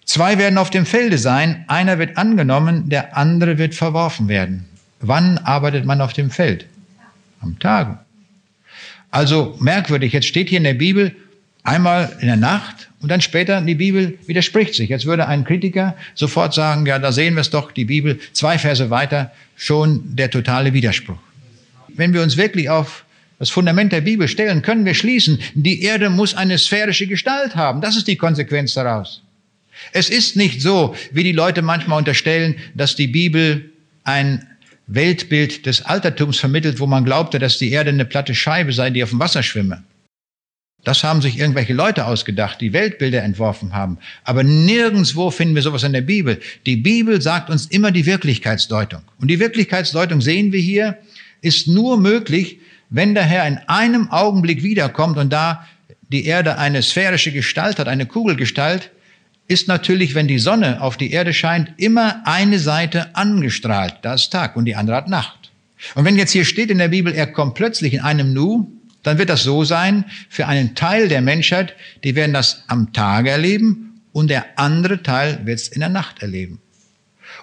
[0.04, 4.64] zwei werden auf dem Felde sein, einer wird angenommen, der andere wird verworfen werden.
[5.00, 6.66] Wann arbeitet man auf dem Feld?
[7.40, 7.98] Am Tage.
[9.12, 11.14] Also merkwürdig, jetzt steht hier in der Bibel
[11.62, 14.88] einmal in der Nacht und dann später die Bibel widerspricht sich.
[14.88, 18.58] Jetzt würde ein Kritiker sofort sagen, ja, da sehen wir es doch, die Bibel, zwei
[18.58, 21.18] Verse weiter, schon der totale Widerspruch.
[21.88, 23.04] Wenn wir uns wirklich auf
[23.38, 27.82] das Fundament der Bibel stellen, können wir schließen, die Erde muss eine sphärische Gestalt haben.
[27.82, 29.22] Das ist die Konsequenz daraus.
[29.92, 33.70] Es ist nicht so, wie die Leute manchmal unterstellen, dass die Bibel
[34.04, 34.46] ein
[34.95, 39.03] Weltbild des Altertums vermittelt, wo man glaubte, dass die Erde eine platte Scheibe sei, die
[39.03, 39.82] auf dem Wasser schwimme.
[40.84, 43.99] Das haben sich irgendwelche Leute ausgedacht, die Weltbilder entworfen haben.
[44.24, 46.40] Aber nirgendswo finden wir sowas in der Bibel.
[46.66, 49.03] Die Bibel sagt uns immer die Wirklichkeitsdeutung.
[49.20, 50.99] Und die Wirklichkeitsdeutung sehen wir hier,
[51.40, 52.59] ist nur möglich,
[52.90, 55.66] wenn der Herr in einem Augenblick wiederkommt und da
[56.09, 58.90] die Erde eine sphärische Gestalt hat, eine Kugelgestalt,
[59.53, 63.96] ist natürlich, wenn die Sonne auf die Erde scheint, immer eine Seite angestrahlt.
[64.03, 65.53] Da ist Tag und die andere hat Nacht.
[65.94, 68.72] Und wenn jetzt hier steht in der Bibel, er kommt plötzlich in einem Nu,
[69.03, 71.74] dann wird das so sein, für einen Teil der Menschheit,
[72.05, 76.22] die werden das am Tage erleben und der andere Teil wird es in der Nacht
[76.22, 76.61] erleben.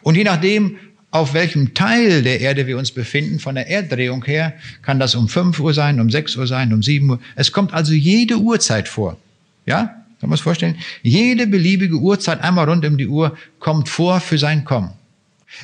[0.02, 0.78] Und je nachdem,
[1.12, 5.28] auf welchem Teil der Erde wir uns befinden, von der Erddrehung her, kann das um
[5.28, 7.20] 5 Uhr sein, um 6 Uhr sein, um 7 Uhr.
[7.36, 9.18] Es kommt also jede Uhrzeit vor.
[9.66, 10.06] Ja?
[10.20, 10.76] Kann man sich vorstellen?
[11.02, 14.92] Jede beliebige Uhrzeit einmal rund um die Uhr kommt vor für sein Kommen.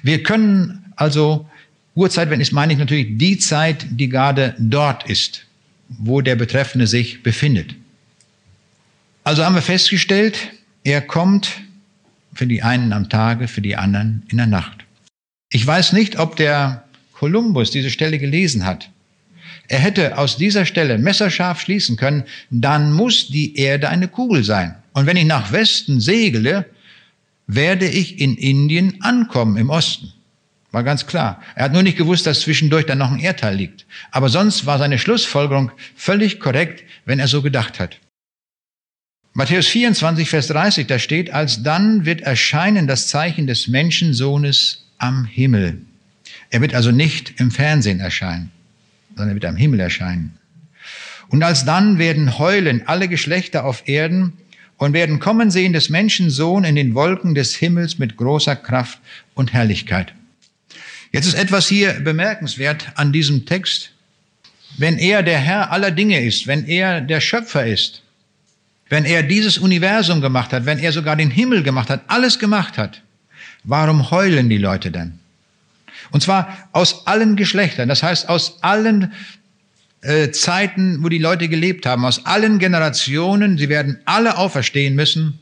[0.01, 1.47] Wir können also,
[1.93, 5.45] Uhrzeit, wenn ich meine ich natürlich die Zeit, die gerade dort ist,
[5.89, 7.75] wo der Betreffende sich befindet.
[9.23, 10.51] Also haben wir festgestellt,
[10.83, 11.61] er kommt
[12.33, 14.85] für die einen am Tage, für die anderen in der Nacht.
[15.49, 16.83] Ich weiß nicht, ob der
[17.13, 18.89] Kolumbus diese Stelle gelesen hat.
[19.67, 24.75] Er hätte aus dieser Stelle messerscharf schließen können, dann muss die Erde eine Kugel sein.
[24.93, 26.65] Und wenn ich nach Westen segle,
[27.47, 30.13] werde ich in Indien ankommen, im Osten.
[30.71, 31.41] War ganz klar.
[31.55, 33.85] Er hat nur nicht gewusst, dass zwischendurch dann noch ein Erdteil liegt.
[34.11, 37.99] Aber sonst war seine Schlussfolgerung völlig korrekt, wenn er so gedacht hat.
[39.33, 45.25] Matthäus 24, Vers 30, da steht, als dann wird erscheinen das Zeichen des Menschensohnes am
[45.25, 45.81] Himmel.
[46.49, 48.51] Er wird also nicht im Fernsehen erscheinen
[49.15, 50.37] sondern er wird am Himmel erscheinen.
[51.29, 54.33] Und alsdann werden heulen alle Geschlechter auf Erden
[54.77, 58.99] und werden kommen sehen des Menschen Sohn in den Wolken des Himmels mit großer Kraft
[59.33, 60.13] und Herrlichkeit.
[61.11, 63.91] Jetzt ist etwas hier bemerkenswert an diesem Text.
[64.77, 68.01] Wenn er der Herr aller Dinge ist, wenn er der Schöpfer ist,
[68.89, 72.77] wenn er dieses Universum gemacht hat, wenn er sogar den Himmel gemacht hat, alles gemacht
[72.77, 73.01] hat,
[73.63, 75.19] warum heulen die Leute dann?
[76.11, 79.13] Und zwar aus allen Geschlechtern, das heißt aus allen
[80.01, 83.57] äh, Zeiten, wo die Leute gelebt haben, aus allen Generationen.
[83.57, 85.39] Sie werden alle auferstehen müssen,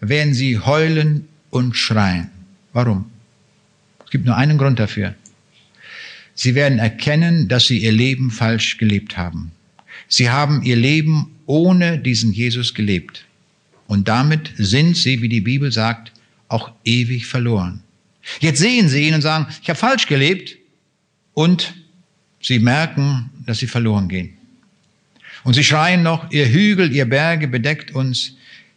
[0.00, 2.30] werden sie heulen und schreien.
[2.72, 3.06] Warum?
[4.04, 5.14] Es gibt nur einen Grund dafür.
[6.34, 9.52] Sie werden erkennen, dass sie ihr Leben falsch gelebt haben.
[10.08, 13.24] Sie haben ihr Leben ohne diesen Jesus gelebt.
[13.86, 16.12] Und damit sind sie, wie die Bibel sagt,
[16.48, 17.82] auch ewig verloren.
[18.40, 20.56] Jetzt sehen sie ihn und sagen, ich habe falsch gelebt
[21.34, 21.74] und
[22.40, 24.36] sie merken, dass sie verloren gehen.
[25.44, 28.36] Und sie schreien noch, ihr Hügel, ihr Berge bedeckt uns,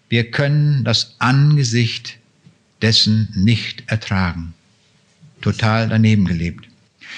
[0.09, 2.17] wir können das Angesicht
[2.81, 4.53] dessen nicht ertragen.
[5.41, 6.67] Total daneben gelebt.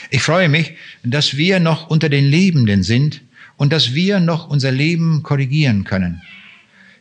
[0.09, 0.73] Ich freue mich,
[1.03, 3.21] dass wir noch unter den Lebenden sind
[3.55, 6.21] und dass wir noch unser Leben korrigieren können.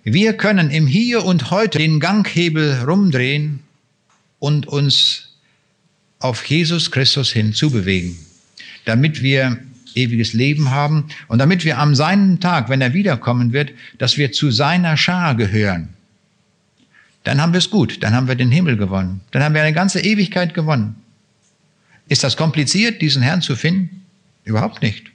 [0.04, 3.60] Wir können im Hier und Heute den Ganghebel rumdrehen
[4.38, 5.36] und uns
[6.18, 8.18] auf Jesus Christus hin zubewegen,
[8.84, 9.58] damit wir
[9.94, 14.32] ewiges Leben haben und damit wir am seinen Tag, wenn er wiederkommen wird, dass wir
[14.32, 15.88] zu seiner Schar gehören.
[17.24, 19.72] Dann haben wir es gut, dann haben wir den Himmel gewonnen, dann haben wir eine
[19.72, 20.96] ganze Ewigkeit gewonnen.
[22.08, 24.02] Ist das kompliziert, diesen Herrn zu finden?
[24.44, 25.10] Überhaupt nicht.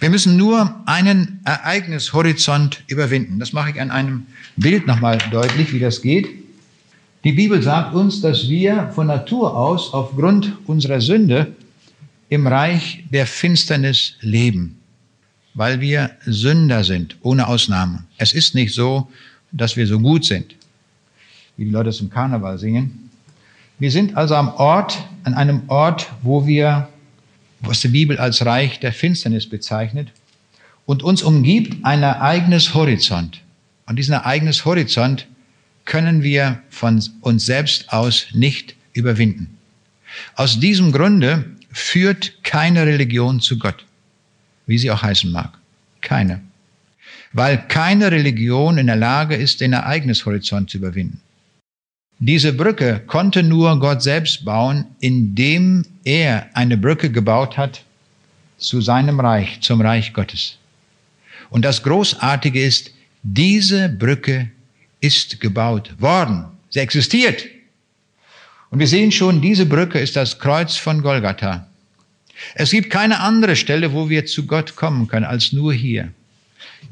[0.00, 3.38] Wir müssen nur einen Ereignishorizont überwinden.
[3.38, 4.26] Das mache ich an einem
[4.56, 6.41] Bild nochmal deutlich, wie das geht.
[7.24, 11.54] Die Bibel sagt uns, dass wir von Natur aus aufgrund unserer Sünde
[12.28, 14.80] im Reich der Finsternis leben,
[15.54, 18.02] weil wir Sünder sind, ohne Ausnahme.
[18.18, 19.08] Es ist nicht so,
[19.52, 20.56] dass wir so gut sind,
[21.56, 23.08] wie die Leute im Karneval singen.
[23.78, 26.88] Wir sind also am Ort an einem Ort, wo wir,
[27.60, 30.08] was die Bibel als Reich der Finsternis bezeichnet,
[30.86, 33.40] und uns umgibt ein ereignes Horizont.
[33.86, 35.28] Und diesen ereignes Horizont
[35.84, 39.58] können wir von uns selbst aus nicht überwinden.
[40.34, 43.84] Aus diesem Grunde führt keine Religion zu Gott,
[44.66, 45.58] wie sie auch heißen mag.
[46.00, 46.40] Keine.
[47.32, 51.20] Weil keine Religion in der Lage ist, den Ereignishorizont zu überwinden.
[52.18, 57.82] Diese Brücke konnte nur Gott selbst bauen, indem er eine Brücke gebaut hat
[58.58, 60.56] zu seinem Reich, zum Reich Gottes.
[61.50, 62.92] Und das Großartige ist,
[63.22, 64.50] diese Brücke
[65.02, 66.46] ist gebaut worden.
[66.70, 67.44] Sie existiert.
[68.70, 71.66] Und wir sehen schon, diese Brücke ist das Kreuz von Golgatha.
[72.54, 76.10] Es gibt keine andere Stelle, wo wir zu Gott kommen können, als nur hier.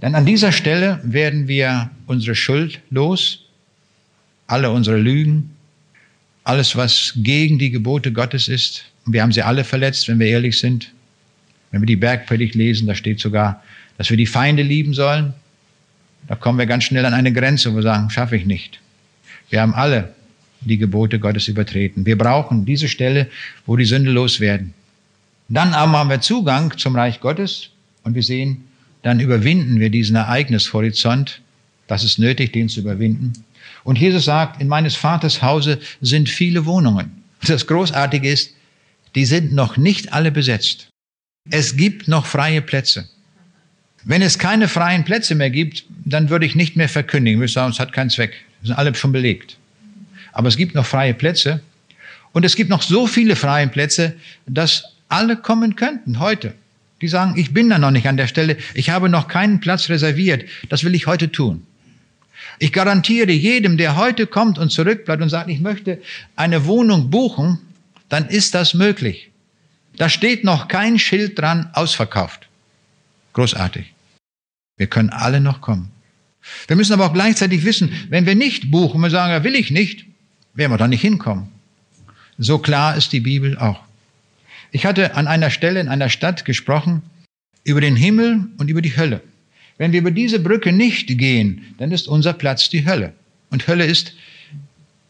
[0.03, 3.47] Denn an dieser Stelle werden wir unsere Schuld los,
[4.47, 5.51] alle unsere Lügen,
[6.45, 8.85] alles, was gegen die Gebote Gottes ist.
[9.07, 10.93] Und wir haben sie alle verletzt, wenn wir ehrlich sind.
[11.71, 13.63] Wenn wir die Bergpredigt lesen, da steht sogar,
[13.97, 15.35] dass wir die Feinde lieben sollen.
[16.29, 18.81] Da kommen wir ganz schnell an eine Grenze, wo wir sagen, schaffe ich nicht.
[19.49, 20.15] Wir haben alle
[20.61, 22.07] die Gebote Gottes übertreten.
[22.07, 23.29] Wir brauchen diese Stelle,
[23.67, 24.75] wo die Sünde loswerden.
[25.49, 27.71] Dann aber haben wir Zugang zum Reich Gottes
[28.05, 28.65] und wir sehen,
[29.03, 31.41] dann überwinden wir diesen Ereignishorizont.
[31.87, 33.33] Das ist nötig, den zu überwinden.
[33.83, 37.23] Und Jesus sagt, in meines Vaters Hause sind viele Wohnungen.
[37.47, 38.55] Das Großartige ist,
[39.15, 40.89] die sind noch nicht alle besetzt.
[41.51, 43.09] Es gibt noch freie Plätze.
[44.05, 47.41] Wenn es keine freien Plätze mehr gibt, dann würde ich nicht mehr verkündigen.
[47.41, 48.33] Wir sagen, es hat keinen Zweck.
[48.63, 49.57] Die sind alle schon belegt.
[50.33, 51.61] Aber es gibt noch freie Plätze.
[52.33, 54.15] Und es gibt noch so viele freie Plätze,
[54.47, 56.55] dass alle kommen könnten heute.
[57.01, 59.89] Die sagen, ich bin da noch nicht an der Stelle, ich habe noch keinen Platz
[59.89, 61.67] reserviert, das will ich heute tun.
[62.59, 66.01] Ich garantiere jedem, der heute kommt und zurückbleibt und sagt, ich möchte
[66.37, 67.59] eine Wohnung buchen,
[68.11, 69.31] dann ist das möglich.
[69.97, 72.50] Da steht noch kein Schild dran, ausverkauft.
[73.33, 73.93] Großartig.
[74.77, 75.91] Wir können alle noch kommen.
[76.67, 79.71] Wir müssen aber auch gleichzeitig wissen, wenn wir nicht buchen, wir sagen, ja, will ich
[79.71, 80.07] nicht,
[80.55, 81.49] werden wir da nicht hinkommen.
[82.39, 83.81] So klar ist die Bibel auch.
[84.73, 87.03] Ich hatte an einer Stelle in einer Stadt gesprochen
[87.65, 89.21] über den Himmel und über die Hölle.
[89.77, 93.13] Wenn wir über diese Brücke nicht gehen, dann ist unser Platz die Hölle.
[93.51, 94.15] Und Hölle ist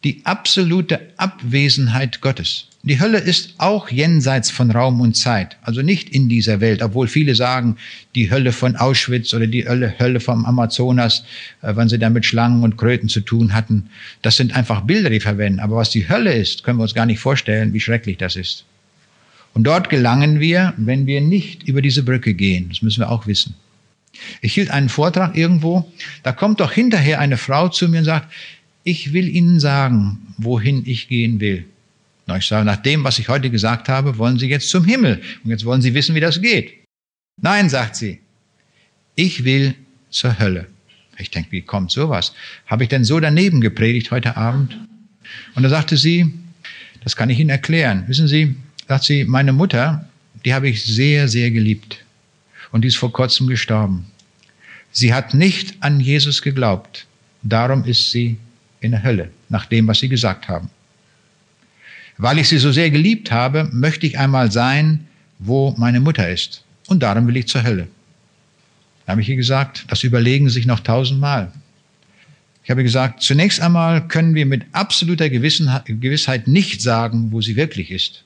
[0.05, 2.70] die absolute Abwesenheit Gottes.
[2.83, 7.09] Die Hölle ist auch jenseits von Raum und Zeit, also nicht in dieser Welt, obwohl
[7.09, 7.77] viele sagen,
[8.15, 11.25] die Hölle von Auschwitz oder die Hölle, Hölle vom Amazonas,
[11.61, 13.91] äh, wenn sie da mit Schlangen und Kröten zu tun hatten,
[14.23, 15.61] das sind einfach Bilder, die verwenden.
[15.61, 18.65] Aber was die Hölle ist, können wir uns gar nicht vorstellen, wie schrecklich das ist.
[19.53, 22.71] Und dort gelangen wir, wenn wir nicht über diese Brücke gehen.
[22.71, 23.57] Das müssen wir auch wissen.
[24.41, 25.91] Ich hielt einen Vortrag irgendwo,
[26.23, 28.33] da kommt doch hinterher eine Frau zu mir und sagt,
[28.85, 31.67] ich will Ihnen sagen, wohin ich gehen will.
[32.31, 35.21] Na, ich sage, nach dem, was ich heute gesagt habe, wollen Sie jetzt zum Himmel.
[35.43, 36.73] Und jetzt wollen Sie wissen, wie das geht.
[37.43, 38.21] Nein, sagt sie,
[39.17, 39.75] ich will
[40.11, 40.69] zur Hölle.
[41.19, 42.33] Ich denke, wie kommt sowas?
[42.67, 44.79] Habe ich denn so daneben gepredigt heute Abend?
[45.57, 46.33] Und da sagte sie,
[47.03, 48.05] das kann ich Ihnen erklären.
[48.07, 48.55] Wissen Sie,
[48.87, 50.09] sagt sie, meine Mutter,
[50.45, 52.05] die habe ich sehr, sehr geliebt.
[52.71, 54.07] Und die ist vor kurzem gestorben.
[54.93, 57.07] Sie hat nicht an Jesus geglaubt.
[57.43, 58.37] Darum ist sie
[58.79, 60.71] in der Hölle, nach dem, was Sie gesagt haben.
[62.23, 65.07] Weil ich Sie so sehr geliebt habe, möchte ich einmal sein,
[65.39, 66.65] wo meine Mutter ist.
[66.87, 67.89] Und darum will ich zur Hölle.
[69.07, 71.51] Da habe ich ihr gesagt, das überlegen Sie sich noch tausendmal.
[72.63, 77.91] Ich habe gesagt, zunächst einmal können wir mit absoluter Gewissheit nicht sagen, wo sie wirklich
[77.91, 78.23] ist.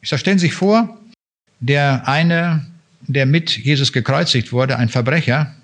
[0.00, 0.98] Ich sage, stellen Sie sich vor,
[1.60, 2.66] der eine,
[3.08, 5.54] der mit Jesus gekreuzigt wurde, ein Verbrecher,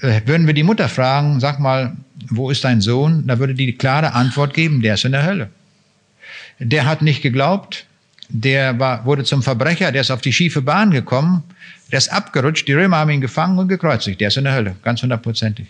[0.00, 1.96] äh, würden wir die Mutter fragen, sag mal,
[2.28, 3.26] wo ist dein Sohn?
[3.26, 5.50] Da würde die klare Antwort geben, der ist in der Hölle.
[6.58, 7.86] Der hat nicht geglaubt,
[8.28, 11.42] der war, wurde zum Verbrecher, der ist auf die schiefe Bahn gekommen,
[11.90, 14.76] der ist abgerutscht, die Römer haben ihn gefangen und gekreuzigt, der ist in der Hölle,
[14.82, 15.66] ganz hundertprozentig.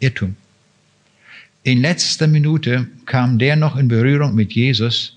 [0.00, 0.36] Irrtum.
[1.62, 5.16] In letzter Minute kam der noch in Berührung mit Jesus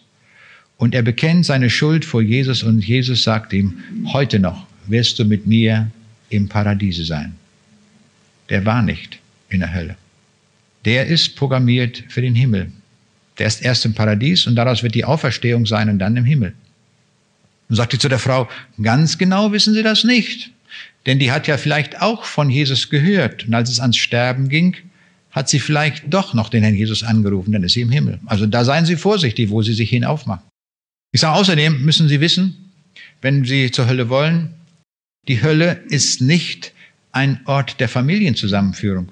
[0.77, 3.77] und er bekennt seine Schuld vor Jesus und Jesus sagt ihm,
[4.11, 5.89] heute noch wirst du mit mir
[6.29, 7.35] im Paradiese sein.
[8.49, 9.19] Der war nicht
[9.49, 9.95] in der Hölle
[10.85, 12.71] der ist programmiert für den Himmel.
[13.39, 16.53] Der ist erst im Paradies und daraus wird die Auferstehung sein und dann im Himmel.
[17.69, 18.47] Und sagte zu der Frau,
[18.81, 20.51] ganz genau wissen Sie das nicht.
[21.05, 23.45] Denn die hat ja vielleicht auch von Jesus gehört.
[23.45, 24.77] Und als es ans Sterben ging,
[25.31, 28.19] hat sie vielleicht doch noch den Herrn Jesus angerufen, dann ist sie im Himmel.
[28.25, 30.43] Also da seien Sie vorsichtig, wo Sie sich hinaufmachen.
[31.11, 32.71] Ich sage außerdem, müssen Sie wissen,
[33.21, 34.53] wenn Sie zur Hölle wollen,
[35.27, 36.71] die Hölle ist nicht
[37.11, 39.11] ein Ort der Familienzusammenführung.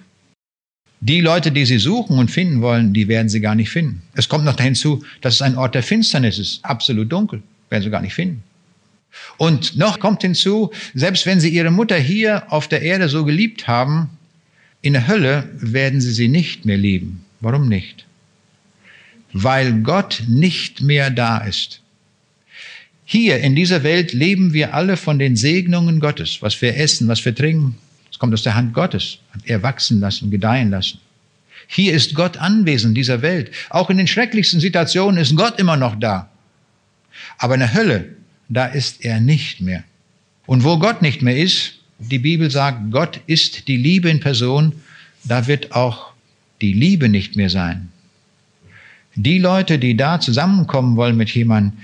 [1.03, 4.03] Die Leute, die sie suchen und finden wollen, die werden sie gar nicht finden.
[4.13, 7.89] Es kommt noch hinzu, dass es ein Ort der Finsternis ist, absolut dunkel, werden sie
[7.89, 8.43] gar nicht finden.
[9.37, 13.67] Und noch kommt hinzu, selbst wenn sie ihre Mutter hier auf der Erde so geliebt
[13.67, 14.11] haben,
[14.83, 17.25] in der Hölle werden sie sie nicht mehr lieben.
[17.39, 18.05] Warum nicht?
[19.33, 21.81] Weil Gott nicht mehr da ist.
[23.05, 27.25] Hier in dieser Welt leben wir alle von den Segnungen Gottes, was wir essen, was
[27.25, 27.75] wir trinken.
[28.11, 30.99] Es kommt aus der Hand Gottes, hat er wachsen lassen, gedeihen lassen.
[31.67, 33.51] Hier ist Gott anwesend in dieser Welt.
[33.69, 36.29] Auch in den schrecklichsten Situationen ist Gott immer noch da.
[37.37, 38.09] Aber in der Hölle,
[38.49, 39.83] da ist er nicht mehr.
[40.45, 44.73] Und wo Gott nicht mehr ist, die Bibel sagt, Gott ist die Liebe in Person,
[45.23, 46.11] da wird auch
[46.61, 47.89] die Liebe nicht mehr sein.
[49.15, 51.77] Die Leute, die da zusammenkommen wollen mit jemandem,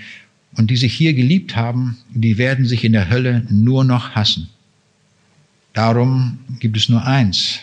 [0.58, 4.49] und die sich hier geliebt haben, die werden sich in der Hölle nur noch hassen.
[5.78, 7.60] Darum gibt es nur eins,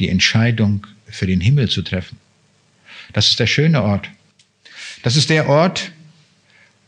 [0.00, 2.18] die Entscheidung für den Himmel zu treffen.
[3.12, 4.10] Das ist der schöne Ort.
[5.04, 5.92] Das ist der Ort,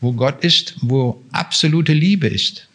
[0.01, 2.67] wo Gott ist, wo absolute Liebe ist.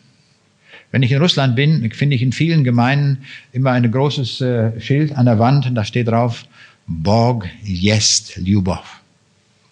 [0.90, 5.12] Wenn ich in Russland bin, finde ich in vielen Gemeinden immer ein großes äh, Schild
[5.12, 6.46] an der Wand und da steht drauf,
[6.86, 9.02] Bog jest Ljubov.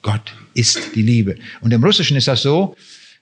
[0.02, 1.36] Gott ist die Liebe.
[1.62, 2.76] Und im Russischen ist das so,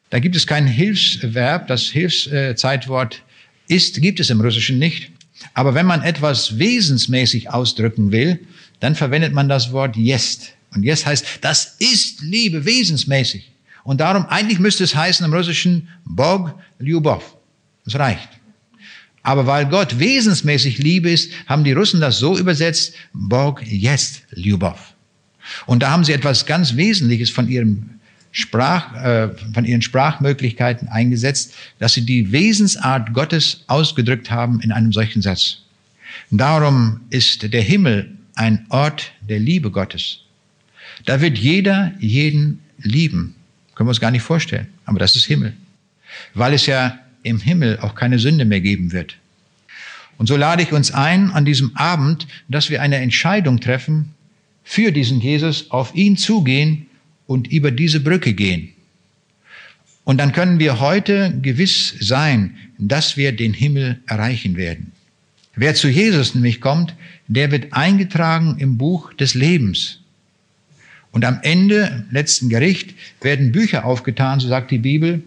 [0.09, 3.23] da gibt es kein Hilfsverb, das Hilfszeitwort
[3.71, 5.11] ist, gibt es im Russischen nicht.
[5.55, 8.41] Aber wenn man etwas wesensmäßig ausdrücken will,
[8.81, 10.53] dann verwendet man das Wort jest.
[10.75, 13.51] Und jest heißt, das ist Liebe, wesensmäßig.
[13.83, 17.37] Und darum, eigentlich müsste es heißen im Russischen Bog Ljubov.
[17.85, 18.29] Das reicht.
[19.23, 24.95] Aber weil Gott wesensmäßig Liebe ist, haben die Russen das so übersetzt, Bog jest Ljubov.
[25.67, 28.00] Und da haben sie etwas ganz Wesentliches von ihrem
[28.33, 34.93] Sprach, äh, von ihren Sprachmöglichkeiten eingesetzt, dass sie die Wesensart Gottes ausgedrückt haben in einem
[34.93, 35.63] solchen Satz.
[36.31, 40.21] Darum ist der Himmel ein Ort der Liebe Gottes.
[41.07, 43.35] Da wird jeder jeden lieben.
[43.75, 44.69] Können wir uns gar nicht vorstellen.
[44.85, 45.55] Aber das ist Himmel.
[46.35, 49.17] Weil es ja im Himmel auch keine Sünde mehr geben wird.
[50.19, 54.15] Und so lade ich uns ein an diesem Abend, dass wir eine Entscheidung treffen,
[54.63, 56.87] für diesen Jesus auf ihn zugehen
[57.31, 58.71] und über diese Brücke gehen.
[60.03, 64.91] Und dann können wir heute gewiss sein, dass wir den Himmel erreichen werden.
[65.55, 66.93] Wer zu Jesus nämlich kommt,
[67.29, 70.01] der wird eingetragen im Buch des Lebens.
[71.13, 75.23] Und am Ende, letzten Gericht, werden Bücher aufgetan, so sagt die Bibel.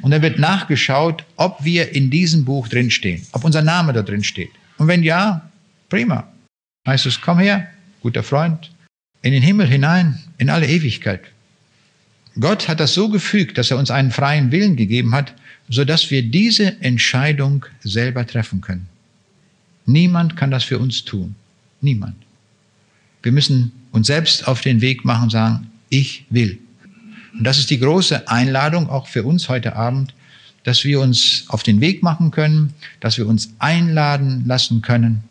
[0.00, 4.24] Und dann wird nachgeschaut, ob wir in diesem Buch drinstehen, ob unser Name da drin
[4.24, 4.52] steht.
[4.78, 5.50] Und wenn ja,
[5.90, 6.32] prima.
[6.88, 7.68] Heißt es, komm her,
[8.00, 8.70] guter Freund,
[9.20, 11.20] in den Himmel hinein, in alle Ewigkeit.
[12.40, 15.34] Gott hat das so gefügt, dass er uns einen freien Willen gegeben hat,
[15.68, 18.88] so dass wir diese Entscheidung selber treffen können.
[19.86, 21.34] Niemand kann das für uns tun.
[21.80, 22.16] Niemand.
[23.22, 26.58] Wir müssen uns selbst auf den Weg machen und sagen, ich will.
[27.36, 30.14] Und das ist die große Einladung auch für uns heute Abend,
[30.64, 35.24] dass wir uns auf den Weg machen können, dass wir uns einladen lassen können,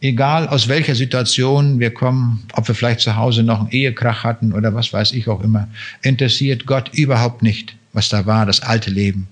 [0.00, 4.52] egal aus welcher Situation wir kommen, ob wir vielleicht zu Hause noch einen Ehekrach hatten
[4.52, 5.68] oder was weiß ich auch immer,
[6.02, 9.28] interessiert Gott überhaupt nicht, was da war, das alte Leben.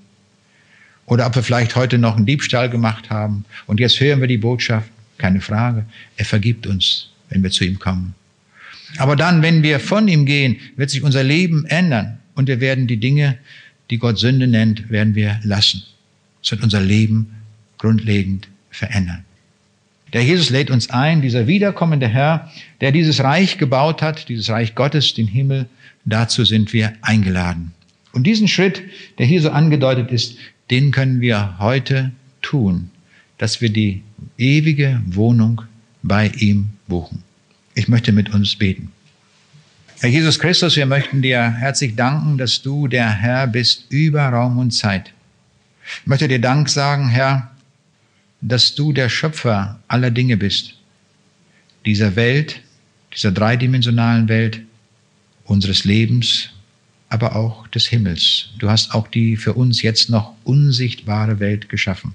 [1.06, 4.38] Oder ob wir vielleicht heute noch einen Diebstahl gemacht haben und jetzt hören wir die
[4.38, 5.84] Botschaft, keine Frage,
[6.16, 8.14] er vergibt uns, wenn wir zu ihm kommen.
[8.98, 12.86] Aber dann, wenn wir von ihm gehen, wird sich unser Leben ändern und wir werden
[12.86, 13.38] die Dinge,
[13.90, 15.82] die Gott Sünde nennt, werden wir lassen.
[16.42, 17.34] Es wird unser Leben
[17.78, 19.25] grundlegend verändern.
[20.12, 22.50] Der Jesus lädt uns ein, dieser wiederkommende Herr,
[22.80, 25.66] der dieses Reich gebaut hat, dieses Reich Gottes, den Himmel,
[26.04, 27.72] dazu sind wir eingeladen.
[28.12, 28.82] Und diesen Schritt,
[29.18, 30.36] der hier so angedeutet ist,
[30.70, 32.90] den können wir heute tun,
[33.38, 34.02] dass wir die
[34.38, 35.62] ewige Wohnung
[36.02, 37.22] bei ihm buchen.
[37.74, 38.92] Ich möchte mit uns beten.
[40.00, 44.58] Herr Jesus Christus, wir möchten dir herzlich danken, dass du der Herr bist über Raum
[44.58, 45.12] und Zeit.
[46.02, 47.50] Ich möchte dir Dank sagen, Herr,
[48.40, 50.74] dass du der Schöpfer aller Dinge bist,
[51.84, 52.60] dieser Welt,
[53.14, 54.60] dieser dreidimensionalen Welt,
[55.44, 56.50] unseres Lebens,
[57.08, 58.50] aber auch des Himmels.
[58.58, 62.14] Du hast auch die für uns jetzt noch unsichtbare Welt geschaffen.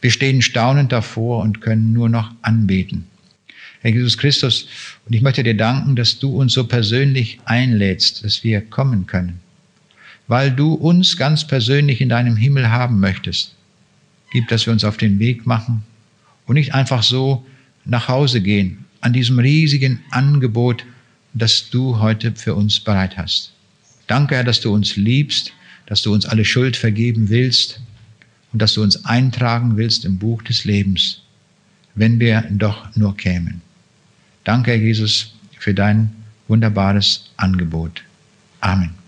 [0.00, 3.06] Wir stehen staunend davor und können nur noch anbeten.
[3.82, 4.68] Herr Jesus Christus,
[5.06, 9.40] und ich möchte dir danken, dass du uns so persönlich einlädst, dass wir kommen können,
[10.28, 13.54] weil du uns ganz persönlich in deinem Himmel haben möchtest
[14.30, 15.82] gibt, dass wir uns auf den Weg machen
[16.46, 17.44] und nicht einfach so
[17.84, 20.84] nach Hause gehen an diesem riesigen Angebot,
[21.32, 23.52] das du heute für uns bereit hast.
[24.06, 25.52] Danke, Herr, dass du uns liebst,
[25.86, 27.80] dass du uns alle Schuld vergeben willst
[28.52, 31.22] und dass du uns eintragen willst im Buch des Lebens.
[31.94, 33.60] wenn wir doch nur kämen.
[34.44, 36.10] Danke, Herr Jesus, für dein
[36.48, 38.02] wunderbares Angebot.
[38.60, 38.99] Amen.